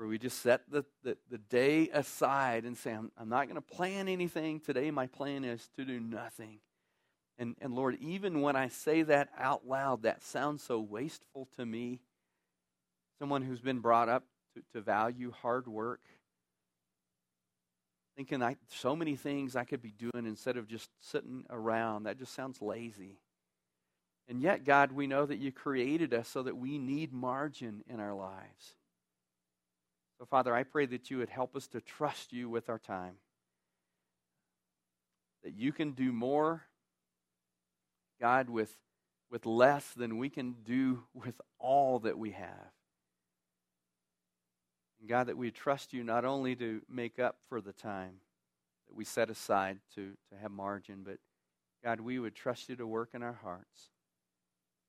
where 0.00 0.08
we 0.08 0.18
just 0.18 0.40
set 0.40 0.62
the, 0.70 0.82
the, 1.02 1.16
the 1.30 1.36
day 1.36 1.90
aside 1.92 2.64
and 2.64 2.74
say, 2.74 2.92
I'm, 2.92 3.12
I'm 3.18 3.28
not 3.28 3.48
going 3.48 3.56
to 3.56 3.76
plan 3.76 4.08
anything 4.08 4.58
today. 4.58 4.90
My 4.90 5.06
plan 5.06 5.44
is 5.44 5.68
to 5.76 5.84
do 5.84 6.00
nothing. 6.00 6.60
And, 7.40 7.56
and 7.62 7.74
Lord, 7.74 7.96
even 8.02 8.42
when 8.42 8.54
I 8.54 8.68
say 8.68 9.00
that 9.02 9.30
out 9.38 9.66
loud, 9.66 10.02
that 10.02 10.22
sounds 10.22 10.62
so 10.62 10.78
wasteful 10.78 11.48
to 11.56 11.64
me. 11.64 12.00
Someone 13.18 13.40
who's 13.40 13.62
been 13.62 13.78
brought 13.78 14.10
up 14.10 14.24
to, 14.54 14.62
to 14.74 14.82
value 14.82 15.32
hard 15.32 15.66
work, 15.66 16.02
thinking 18.14 18.42
I, 18.42 18.56
so 18.68 18.94
many 18.94 19.16
things 19.16 19.56
I 19.56 19.64
could 19.64 19.80
be 19.80 19.92
doing 19.92 20.26
instead 20.26 20.58
of 20.58 20.68
just 20.68 20.90
sitting 21.00 21.46
around. 21.48 22.02
That 22.02 22.18
just 22.18 22.34
sounds 22.34 22.60
lazy. 22.60 23.16
And 24.28 24.42
yet, 24.42 24.64
God, 24.64 24.92
we 24.92 25.06
know 25.06 25.24
that 25.24 25.38
you 25.38 25.50
created 25.50 26.12
us 26.12 26.28
so 26.28 26.42
that 26.42 26.58
we 26.58 26.76
need 26.76 27.10
margin 27.10 27.82
in 27.88 28.00
our 28.00 28.14
lives. 28.14 28.74
So, 30.18 30.26
Father, 30.26 30.54
I 30.54 30.64
pray 30.64 30.84
that 30.84 31.10
you 31.10 31.16
would 31.16 31.30
help 31.30 31.56
us 31.56 31.66
to 31.68 31.80
trust 31.80 32.34
you 32.34 32.50
with 32.50 32.68
our 32.68 32.78
time. 32.78 33.14
That 35.42 35.54
you 35.54 35.72
can 35.72 35.92
do 35.92 36.12
more, 36.12 36.66
God, 38.20 38.50
with, 38.50 38.74
with 39.30 39.46
less 39.46 39.84
than 39.94 40.18
we 40.18 40.28
can 40.28 40.56
do 40.64 41.04
with 41.14 41.40
all 41.58 42.00
that 42.00 42.18
we 42.18 42.30
have. 42.32 42.72
And 45.00 45.08
God, 45.08 45.28
that 45.28 45.36
we 45.36 45.50
trust 45.50 45.92
you 45.92 46.04
not 46.04 46.24
only 46.24 46.54
to 46.56 46.82
make 46.88 47.18
up 47.18 47.36
for 47.48 47.60
the 47.60 47.72
time 47.72 48.16
that 48.88 48.94
we 48.94 49.04
set 49.04 49.30
aside 49.30 49.78
to, 49.94 50.12
to 50.30 50.38
have 50.40 50.50
margin, 50.50 51.02
but 51.04 51.18
God, 51.82 52.00
we 52.00 52.18
would 52.18 52.34
trust 52.34 52.68
you 52.68 52.76
to 52.76 52.86
work 52.86 53.10
in 53.14 53.22
our 53.22 53.38
hearts 53.42 53.90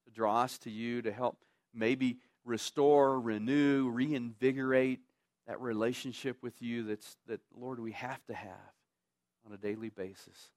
to 0.05 0.11
draw 0.11 0.41
us 0.41 0.57
to 0.59 0.69
you, 0.69 1.01
to 1.01 1.11
help 1.11 1.37
maybe 1.73 2.17
restore, 2.43 3.19
renew, 3.19 3.89
reinvigorate 3.89 4.99
that 5.47 5.61
relationship 5.61 6.37
with 6.41 6.61
you 6.61 6.83
that's 6.83 7.17
that 7.27 7.39
Lord 7.55 7.79
we 7.79 7.91
have 7.91 8.23
to 8.27 8.33
have 8.33 8.73
on 9.45 9.53
a 9.53 9.57
daily 9.57 9.89
basis. 9.89 10.51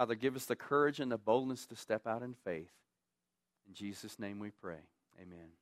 Father, 0.00 0.14
give 0.14 0.34
us 0.34 0.46
the 0.46 0.56
courage 0.56 0.98
and 0.98 1.12
the 1.12 1.18
boldness 1.18 1.66
to 1.66 1.76
step 1.76 2.06
out 2.06 2.22
in 2.22 2.32
faith. 2.32 2.72
In 3.68 3.74
Jesus' 3.74 4.18
name 4.18 4.38
we 4.38 4.48
pray. 4.48 4.78
Amen. 5.20 5.59